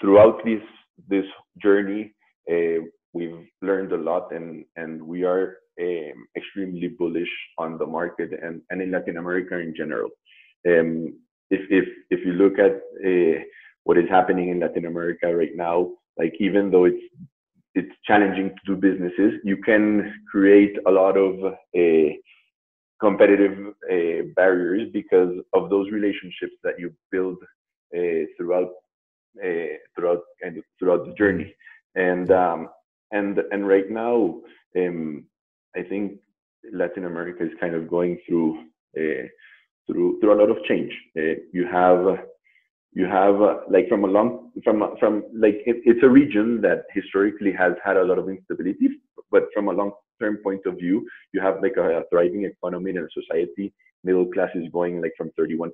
throughout 0.00 0.44
this 0.44 0.62
this 1.08 1.26
journey, 1.62 2.12
uh, 2.50 2.84
we've 3.12 3.46
learned 3.62 3.92
a 3.92 3.96
lot, 3.96 4.32
and 4.32 4.64
and 4.76 5.02
we 5.02 5.24
are 5.24 5.56
um, 5.80 6.26
extremely 6.36 6.88
bullish 6.88 7.30
on 7.58 7.78
the 7.78 7.86
market 7.86 8.30
and, 8.42 8.60
and 8.70 8.80
in 8.80 8.90
Latin 8.90 9.16
America 9.16 9.58
in 9.58 9.74
general. 9.76 10.10
Um, 10.66 11.14
if 11.56 11.62
if 11.78 11.86
if 12.14 12.20
you 12.26 12.32
look 12.42 12.58
at 12.58 12.74
uh, 13.10 13.36
what 13.84 13.98
is 13.98 14.08
happening 14.08 14.48
in 14.50 14.60
Latin 14.60 14.86
America 14.86 15.26
right 15.34 15.54
now, 15.54 15.76
like 16.20 16.34
even 16.40 16.70
though 16.70 16.84
it's 16.84 17.04
it's 17.74 17.94
challenging 18.08 18.48
to 18.50 18.62
do 18.66 18.76
businesses, 18.88 19.32
you 19.44 19.56
can 19.68 20.14
create 20.30 20.76
a 20.86 20.90
lot 20.90 21.16
of 21.16 21.32
uh, 21.44 22.10
competitive 23.00 23.56
uh, 23.94 24.20
barriers 24.36 24.88
because 24.92 25.32
of 25.52 25.70
those 25.70 25.90
relationships 25.90 26.56
that 26.62 26.78
you 26.78 26.92
build 27.10 27.38
throughout 28.36 28.70
throughout 29.94 30.22
throughout 30.78 31.06
the 31.06 31.14
journey. 31.18 31.54
And 31.94 32.30
um, 32.30 32.68
and 33.12 33.38
and 33.52 33.68
right 33.74 33.88
now, 33.90 34.40
um, 34.76 35.24
I 35.76 35.82
think 35.82 36.18
Latin 36.72 37.04
America 37.04 37.44
is 37.44 37.52
kind 37.60 37.74
of 37.74 37.88
going 37.88 38.18
through 38.26 38.64
through 39.86 40.18
through 40.20 40.34
a 40.34 40.40
lot 40.40 40.50
of 40.50 40.62
change. 40.64 40.92
Uh, 41.16 41.36
you 41.52 41.66
have 41.70 42.18
you 42.92 43.06
have 43.06 43.40
uh, 43.42 43.56
like 43.68 43.88
from 43.88 44.04
a 44.04 44.06
long 44.06 44.50
from 44.62 44.96
from 44.98 45.24
like 45.34 45.56
it, 45.66 45.82
it's 45.84 46.02
a 46.02 46.08
region 46.08 46.60
that 46.62 46.84
historically 46.92 47.52
has 47.52 47.72
had 47.84 47.96
a 47.96 48.04
lot 48.04 48.18
of 48.18 48.28
instability, 48.28 48.88
but 49.30 49.44
from 49.52 49.68
a 49.68 49.72
long 49.72 49.92
term 50.20 50.38
point 50.42 50.60
of 50.66 50.78
view, 50.78 51.06
you 51.32 51.40
have 51.40 51.60
like 51.62 51.76
a, 51.76 51.98
a 51.98 52.02
thriving 52.10 52.44
economy 52.44 52.90
and 52.90 53.00
a 53.00 53.22
society. 53.22 53.72
Middle 54.04 54.26
class 54.26 54.50
is 54.54 54.70
going 54.72 55.00
like 55.00 55.14
from 55.16 55.30
31% 55.38 55.70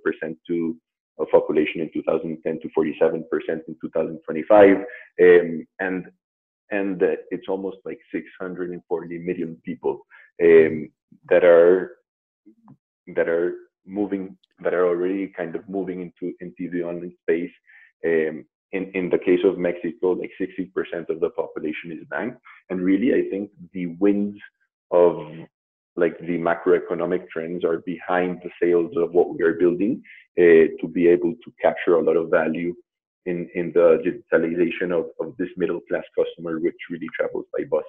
to 0.46 0.76
of 1.18 1.28
population 1.30 1.82
in 1.82 1.90
2010 1.92 2.60
to 2.60 2.68
47% 2.68 3.24
in 3.68 3.76
2025, 3.80 4.76
um, 4.76 5.66
and 5.80 6.06
and 6.70 7.02
uh, 7.02 7.16
it's 7.30 7.48
almost 7.48 7.78
like 7.84 7.98
640 8.12 9.18
million 9.18 9.60
people 9.64 10.06
um, 10.42 10.88
that 11.28 11.44
are 11.44 11.96
that 13.14 13.28
are 13.28 13.54
moving 13.86 14.36
that 14.62 14.74
are 14.74 14.86
already 14.86 15.28
kind 15.28 15.54
of 15.56 15.68
moving 15.68 16.00
into 16.02 16.34
into 16.40 16.70
the 16.70 16.82
online 16.82 17.12
space. 17.22 17.52
Um, 18.04 18.44
in 18.72 18.90
in 18.94 19.10
the 19.10 19.18
case 19.18 19.40
of 19.44 19.58
Mexico, 19.58 20.12
like 20.12 20.30
60% 20.40 21.08
of 21.08 21.20
the 21.20 21.30
population 21.30 21.90
is 21.90 22.06
banked, 22.08 22.40
and 22.68 22.80
really, 22.80 23.14
I 23.14 23.28
think 23.28 23.50
the 23.72 23.86
winds 23.86 24.38
of 24.90 25.26
like 25.96 26.18
the 26.20 26.38
macroeconomic 26.38 27.28
trends 27.28 27.64
are 27.64 27.78
behind 27.78 28.40
the 28.42 28.50
sails 28.62 28.92
of 28.96 29.12
what 29.12 29.34
we 29.34 29.42
are 29.42 29.54
building 29.54 30.02
uh, 30.38 30.66
to 30.80 30.88
be 30.88 31.08
able 31.08 31.34
to 31.44 31.52
capture 31.60 31.96
a 31.96 32.02
lot 32.02 32.16
of 32.16 32.30
value 32.30 32.74
in 33.26 33.48
in 33.54 33.72
the 33.72 33.88
digitalization 34.06 34.92
of, 34.98 35.06
of 35.20 35.36
this 35.36 35.48
middle 35.56 35.80
class 35.88 36.04
customer 36.18 36.58
which 36.58 36.76
really 36.90 37.08
travels 37.18 37.44
by 37.52 37.64
bus 37.64 37.84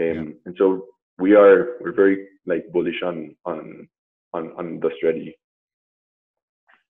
um, 0.00 0.06
yeah. 0.06 0.22
and 0.44 0.54
so 0.58 0.86
we 1.18 1.34
are 1.34 1.76
we're 1.80 1.92
very 1.92 2.26
like 2.46 2.70
bullish 2.72 3.00
on 3.02 3.34
on 3.44 3.88
on 4.36 4.52
on 4.56 4.80
the 4.80 4.90
strategy. 4.96 5.36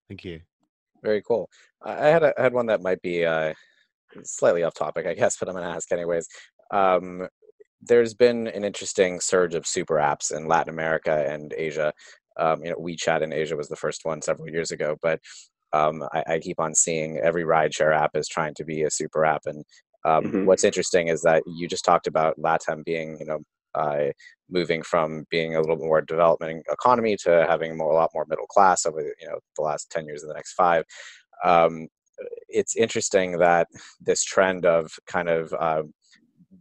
Thank 0.09 0.25
you. 0.25 0.41
Very 1.03 1.23
cool. 1.23 1.49
I 1.83 2.07
had 2.07 2.23
a, 2.23 2.33
I 2.39 2.43
had 2.45 2.53
one 2.53 2.67
that 2.67 2.83
might 2.83 3.01
be 3.03 3.25
uh 3.25 3.55
slightly 4.23 4.63
off 4.63 4.73
topic 4.73 5.05
i 5.07 5.13
guess 5.13 5.37
but 5.39 5.49
i'm 5.49 5.55
going 5.55 5.67
to 5.67 5.75
ask 5.75 5.93
anyways. 5.93 6.27
Um 6.71 7.29
there's 7.83 8.15
been 8.15 8.49
an 8.49 8.65
interesting 8.65 9.21
surge 9.21 9.55
of 9.55 9.67
super 9.67 9.97
apps 9.97 10.35
in 10.35 10.49
latin 10.49 10.73
america 10.73 11.27
and 11.29 11.53
asia. 11.57 11.93
Um, 12.39 12.63
you 12.65 12.71
know 12.71 12.77
wechat 12.77 13.23
in 13.23 13.33
asia 13.33 13.57
was 13.57 13.69
the 13.69 13.77
first 13.77 14.01
one 14.05 14.21
several 14.21 14.51
years 14.51 14.71
ago 14.71 14.97
but 15.01 15.21
um, 15.73 16.03
I, 16.13 16.25
I, 16.29 16.39
keep 16.39 16.61
on 16.61 16.75
seeing 16.75 17.19
every 17.19 17.45
rideshare 17.45 17.95
app 17.95 18.13
is 18.15 18.29
trying 18.29 18.55
to 18.55 18.65
be 18.65 18.83
a 18.83 18.91
super 18.91 19.25
app. 19.25 19.43
And 19.47 19.65
um, 20.05 20.25
mm-hmm. 20.25 20.45
what's 20.47 20.65
interesting 20.65 21.09
is 21.09 21.23
that 21.23 21.43
you 21.47 21.69
just 21.69 21.85
talked 21.85 22.07
about 22.07 22.39
LATAM 22.39 22.85
being, 22.85 23.19
you 23.21 23.27
know, 23.27 23.41
uh, 23.77 24.07
moving 24.51 24.83
from 24.83 25.25
being 25.31 25.57
a 25.57 25.61
little 25.61 25.77
more 25.77 26.01
developing 26.01 26.63
economy 26.71 27.17
to 27.17 27.47
having 27.49 27.77
more, 27.77 27.93
a 27.93 27.95
lot 27.95 28.11
more 28.15 28.27
middle 28.29 28.47
class 28.47 28.87
over 28.87 29.01
you 29.01 29.29
know 29.29 29.39
the 29.57 29.63
last 29.63 29.91
10 29.91 30.07
years 30.07 30.23
of 30.23 30.29
the 30.29 30.35
next 30.35 30.55
five. 30.55 30.85
Um, 31.45 31.89
it's 32.49 32.77
interesting 32.77 33.39
that 33.39 33.69
this 34.01 34.25
trend 34.25 34.65
of 34.65 34.91
kind 35.07 35.29
of 35.29 35.53
uh, 35.53 35.83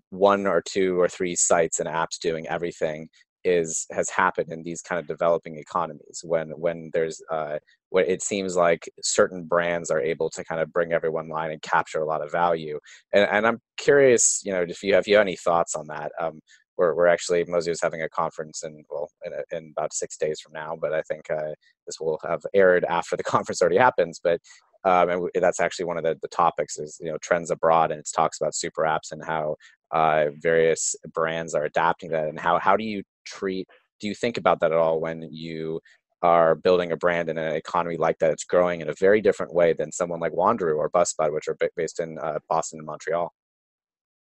one 0.10 0.48
or 0.48 0.62
two 0.62 1.00
or 1.00 1.08
three 1.08 1.36
sites 1.36 1.80
and 1.80 1.88
apps 1.88 2.20
doing 2.20 2.48
everything 2.48 3.08
is 3.46 3.86
has 3.92 4.10
happened 4.10 4.52
in 4.52 4.64
these 4.64 4.82
kind 4.82 5.00
of 5.00 5.08
developing 5.08 5.58
economies. 5.58 6.22
When 6.24 6.50
when 6.50 6.90
there's 6.94 7.22
uh, 7.32 7.60
when 7.90 8.06
it 8.08 8.24
seems 8.24 8.56
like 8.56 8.90
certain 9.02 9.44
brands 9.44 9.92
are 9.92 10.02
able 10.02 10.30
to 10.32 10.44
kind 10.44 10.60
of 10.60 10.74
bring 10.74 10.92
everyone 10.92 11.30
line 11.30 11.52
and 11.52 11.62
capture 11.62 12.02
a 12.02 12.08
lot 12.08 12.24
of 12.24 12.32
value. 12.32 12.80
And, 13.14 13.28
and 13.30 13.48
i'm 13.48 13.62
curious 13.78 14.42
you 14.44 14.52
know 14.52 14.66
if 14.68 14.84
you 14.84 14.96
have, 14.96 15.08
you 15.08 15.16
have 15.16 15.22
any 15.22 15.38
thoughts 15.38 15.76
on 15.76 15.88
that? 15.88 16.12
Um, 16.20 16.42
we're, 16.78 16.94
we're 16.94 17.08
actually 17.08 17.44
Mozio 17.46 17.70
is 17.70 17.82
having 17.82 18.02
a 18.02 18.10
conference 18.10 18.64
in 18.64 18.84
well 18.90 19.10
in, 19.26 19.34
a, 19.34 19.58
in 19.58 19.74
about 19.78 19.94
six 19.94 20.18
days 20.18 20.40
from 20.40 20.54
now 20.54 20.78
but 20.80 20.94
i 20.94 21.02
think 21.04 21.30
uh, 21.30 21.54
this 21.86 22.00
will 22.00 22.20
have 22.24 22.42
aired 22.54 22.86
after 22.86 23.16
the 23.16 23.24
conference 23.34 23.62
already 23.62 23.78
happens 23.78 24.20
but 24.24 24.40
um, 24.84 25.10
and 25.10 25.30
that's 25.42 25.60
actually 25.60 25.86
one 25.86 25.98
of 25.98 26.04
the, 26.04 26.16
the 26.22 26.28
topics 26.28 26.78
is 26.78 26.98
you 27.02 27.12
know 27.12 27.18
trends 27.22 27.52
abroad 27.52 27.92
and 27.92 28.00
it 28.00 28.10
talks 28.16 28.40
about 28.40 28.56
super 28.56 28.84
apps 28.84 29.12
and 29.12 29.24
how 29.24 29.56
uh, 29.92 30.28
various 30.42 30.96
brands 31.14 31.54
are 31.54 31.66
adapting 31.66 32.10
that 32.10 32.28
and 32.28 32.40
how 32.40 32.60
how 32.60 32.76
do 32.76 32.84
you 32.84 33.04
treat 33.26 33.68
do 34.00 34.08
you 34.08 34.16
think 34.16 34.38
about 34.38 34.60
that 34.60 34.72
at 34.72 34.78
all 34.78 35.00
when 35.00 35.28
you 35.32 35.80
are 36.22 36.56
building 36.56 36.92
a 36.92 36.98
brand 36.98 37.30
in 37.30 37.38
an 37.38 37.56
economy 37.56 37.98
like 37.98 38.18
that? 38.20 38.32
It's 38.32 38.44
growing 38.44 38.82
in 38.82 38.90
a 38.90 38.96
very 39.00 39.22
different 39.22 39.54
way 39.54 39.74
than 39.74 39.92
someone 39.92 40.20
like 40.20 40.32
wanderu 40.34 40.76
or 40.76 40.90
busbud 40.90 41.32
which 41.32 41.48
are 41.48 41.58
based 41.76 42.00
in 42.00 42.18
uh, 42.20 42.40
boston 42.50 42.80
and 42.80 42.86
montreal 42.86 43.34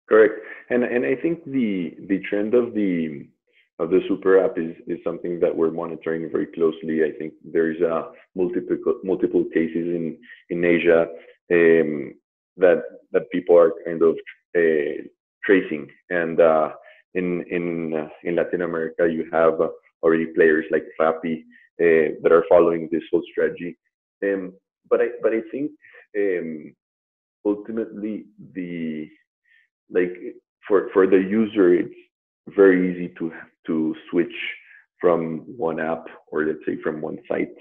correct. 0.09 0.34
And 0.70 0.84
and 0.84 1.04
i 1.04 1.14
think 1.14 1.44
the 1.44 1.94
the 2.09 2.18
trend 2.28 2.54
of 2.54 2.74
the 2.74 3.26
of 3.78 3.90
the 3.90 4.00
super 4.09 4.44
app 4.44 4.59
is 4.59 4.74
is 4.86 4.98
something 5.04 5.38
that 5.40 5.54
we're 5.54 5.70
monitoring 5.70 6.28
very 6.30 6.46
closely. 6.46 7.04
I 7.04 7.12
think 7.18 7.34
there's 7.44 7.80
uh, 7.80 8.11
multiple 8.34 8.76
multiple 9.04 9.44
cases 9.54 9.86
in 9.98 10.18
in 10.50 10.64
asia 10.64 11.06
um, 11.52 12.14
that 12.56 12.82
that 13.12 13.30
people 13.30 13.56
are 13.56 13.72
kind 13.86 14.02
of 14.02 14.16
uh, 14.56 15.02
tracing. 15.44 15.88
And 16.11 16.40
uh, 16.40 16.70
in 17.14 17.44
in 17.50 17.94
uh, 17.94 18.09
in 18.24 18.36
Latin 18.36 18.62
America, 18.62 19.09
you 19.09 19.28
have 19.32 19.61
already 20.02 20.26
players 20.26 20.64
like 20.70 20.84
Rappi 21.00 21.44
uh, 21.80 22.18
that 22.22 22.32
are 22.32 22.44
following 22.48 22.88
this 22.90 23.02
whole 23.11 23.22
strategy. 23.30 23.76
Um, 24.24 24.52
but 24.90 25.00
I 25.00 25.06
but 25.22 25.32
I 25.32 25.42
think 25.52 25.70
um, 26.16 26.74
ultimately 27.44 28.26
the 28.54 29.09
like 29.91 30.12
for 30.66 30.89
for 30.93 31.07
the 31.07 31.18
user, 31.18 31.74
it's 31.74 31.95
very 32.49 32.93
easy 32.93 33.14
to 33.18 33.32
to 33.66 33.95
switch 34.11 34.34
from 35.01 35.45
one 35.47 35.80
app 35.80 36.05
or 36.32 36.45
let's 36.45 36.59
say 36.66 36.76
from 36.82 37.01
one 37.01 37.18
site 37.28 37.55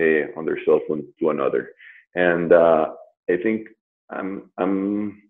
uh, 0.00 0.38
on 0.38 0.44
their 0.44 0.58
cell 0.64 0.80
phone 0.86 1.04
to 1.18 1.30
another. 1.30 1.70
And 2.14 2.52
uh, 2.52 2.92
I 3.30 3.36
think 3.42 3.68
I'm 4.10 4.50
I'm 4.58 5.22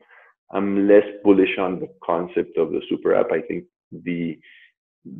I'm 0.52 0.88
less 0.88 1.06
bullish 1.24 1.58
on 1.58 1.80
the 1.80 1.88
concept 2.04 2.56
of 2.58 2.70
the 2.70 2.80
super 2.88 3.14
app. 3.14 3.32
I 3.32 3.40
think 3.42 3.64
the 3.90 4.38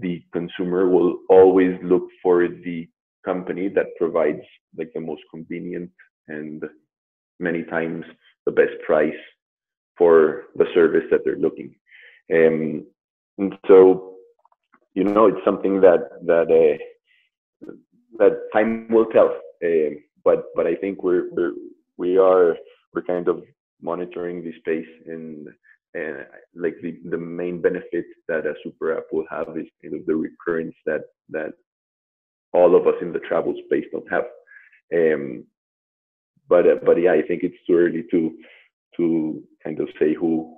the 0.01 0.23
consumer 0.33 0.89
will 0.89 1.19
always 1.31 1.77
look 1.83 2.09
for 2.23 2.49
the 2.49 2.89
company 3.25 3.69
that 3.69 3.97
provides 3.99 4.43
like 4.77 4.91
the 4.95 5.01
most 5.01 5.23
convenient 5.31 5.91
and 6.29 6.63
many 7.41 7.65
times 7.65 8.05
the 8.47 8.53
best 8.53 8.75
price 8.87 9.15
for 9.97 10.45
the 10.57 10.67
service 10.75 11.05
that 11.11 11.21
they're 11.25 11.37
looking. 11.37 11.75
Um, 12.33 12.87
and 13.39 13.55
so, 13.67 14.15
you 14.95 15.05
know, 15.05 15.27
it's 15.27 15.45
something 15.45 15.81
that 15.81 16.09
that 16.27 16.49
uh, 16.51 17.73
that 18.19 18.49
time 18.53 18.89
will 18.91 19.07
tell. 19.07 19.37
Uh, 19.65 19.97
but 20.25 20.47
but 20.55 20.67
I 20.67 20.75
think 20.75 21.03
we're 21.03 21.31
we're 21.33 21.53
we 21.97 22.19
are 22.19 22.57
we're 22.95 23.03
kind 23.03 23.29
of 23.29 23.43
monitoring 23.81 24.43
the 24.43 24.53
space 24.59 24.89
and 25.07 25.49
and 25.95 26.27
like 26.55 26.77
the, 26.83 26.99
the 27.11 27.19
main 27.19 27.61
benefit 27.61 28.05
that 28.29 28.47
a 28.47 28.55
super 28.63 28.97
app 28.97 29.05
will 29.13 29.27
have 29.31 29.49
is 29.57 29.67
kind 29.83 29.95
of 29.95 30.07
the 30.07 30.15
recurrence 30.15 30.75
that 30.85 31.03
that 31.31 31.53
all 32.53 32.75
of 32.75 32.87
us 32.87 32.95
in 33.01 33.13
the 33.13 33.19
travel 33.21 33.55
space 33.67 33.85
don't 33.93 34.11
have 34.11 34.25
um, 34.95 35.45
but 36.49 36.67
uh, 36.67 36.77
but 36.85 37.01
yeah 37.01 37.13
i 37.13 37.23
think 37.23 37.43
it's 37.43 37.67
too 37.67 37.77
early 37.77 38.05
to 38.11 38.37
to 38.97 39.43
kind 39.63 39.81
of 39.81 39.89
say 39.99 40.15
who 40.15 40.55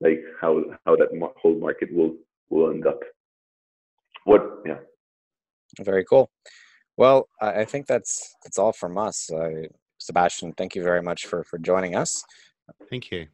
like 0.00 0.20
how 0.40 0.62
how 0.84 0.96
that 0.96 1.08
whole 1.40 1.58
market 1.58 1.92
will 1.92 2.14
will 2.50 2.70
end 2.70 2.86
up 2.86 3.00
what 4.24 4.42
yeah 4.66 4.78
very 5.80 6.04
cool 6.04 6.30
well 6.96 7.28
i 7.40 7.64
think 7.64 7.86
that's 7.86 8.34
that's 8.44 8.58
all 8.58 8.72
from 8.72 8.98
us 8.98 9.30
uh, 9.30 9.66
sebastian 9.98 10.52
thank 10.52 10.74
you 10.74 10.82
very 10.82 11.02
much 11.02 11.26
for 11.26 11.44
for 11.44 11.58
joining 11.58 11.94
us 11.94 12.24
Thank 12.88 13.10
you. 13.10 13.26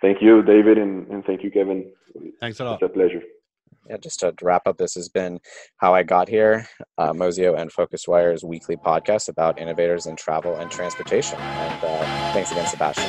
Thank 0.00 0.22
you, 0.22 0.42
David, 0.42 0.78
and, 0.78 1.06
and 1.08 1.24
thank 1.24 1.42
you, 1.42 1.50
Kevin. 1.50 1.90
Thanks 2.40 2.60
a 2.60 2.64
lot. 2.64 2.80
It's 2.80 2.90
a 2.90 2.94
pleasure. 2.94 3.22
Yeah, 3.88 3.96
just 3.96 4.20
to 4.20 4.34
wrap 4.42 4.66
up, 4.66 4.76
this 4.76 4.94
has 4.96 5.08
been 5.08 5.40
How 5.78 5.94
I 5.94 6.02
Got 6.02 6.28
Here, 6.28 6.68
uh, 6.98 7.12
Mozio 7.12 7.58
and 7.58 7.72
PhocusWire's 7.72 8.44
weekly 8.44 8.76
podcast 8.76 9.30
about 9.30 9.58
innovators 9.58 10.06
in 10.06 10.14
travel 10.16 10.56
and 10.56 10.70
transportation. 10.70 11.38
And 11.38 11.84
uh, 11.84 12.32
thanks 12.34 12.52
again, 12.52 12.66
Sebastian. 12.66 13.08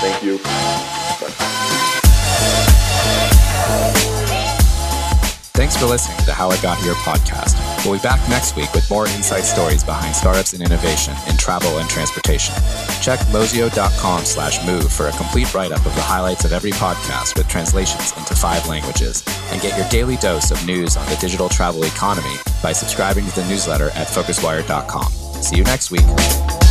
Thank 0.00 0.22
you. 0.22 0.38
Bye. 0.38 1.56
Thanks 5.52 5.76
for 5.76 5.86
listening 5.86 6.18
to 6.24 6.32
How 6.32 6.48
I 6.48 6.60
Got 6.62 6.78
Here 6.78 6.94
podcast. 6.94 7.65
We'll 7.86 7.94
be 7.94 8.02
back 8.02 8.28
next 8.28 8.56
week 8.56 8.72
with 8.74 8.90
more 8.90 9.06
insight 9.06 9.44
stories 9.44 9.84
behind 9.84 10.16
startups 10.16 10.54
and 10.54 10.62
innovation 10.62 11.14
in 11.28 11.36
travel 11.36 11.78
and 11.78 11.88
transportation. 11.88 12.52
Check 13.00 13.20
mozio.com 13.30 14.24
slash 14.24 14.66
move 14.66 14.92
for 14.92 15.06
a 15.06 15.12
complete 15.12 15.54
write-up 15.54 15.86
of 15.86 15.94
the 15.94 16.02
highlights 16.02 16.44
of 16.44 16.52
every 16.52 16.72
podcast 16.72 17.38
with 17.38 17.46
translations 17.46 18.12
into 18.16 18.34
five 18.34 18.66
languages. 18.66 19.22
And 19.52 19.62
get 19.62 19.78
your 19.78 19.88
daily 19.88 20.16
dose 20.16 20.50
of 20.50 20.66
news 20.66 20.96
on 20.96 21.06
the 21.08 21.16
digital 21.20 21.48
travel 21.48 21.84
economy 21.84 22.34
by 22.60 22.72
subscribing 22.72 23.24
to 23.24 23.34
the 23.36 23.48
newsletter 23.48 23.90
at 23.90 24.08
phocuswire.com. 24.08 25.12
See 25.40 25.56
you 25.56 25.62
next 25.62 25.92
week. 25.92 26.65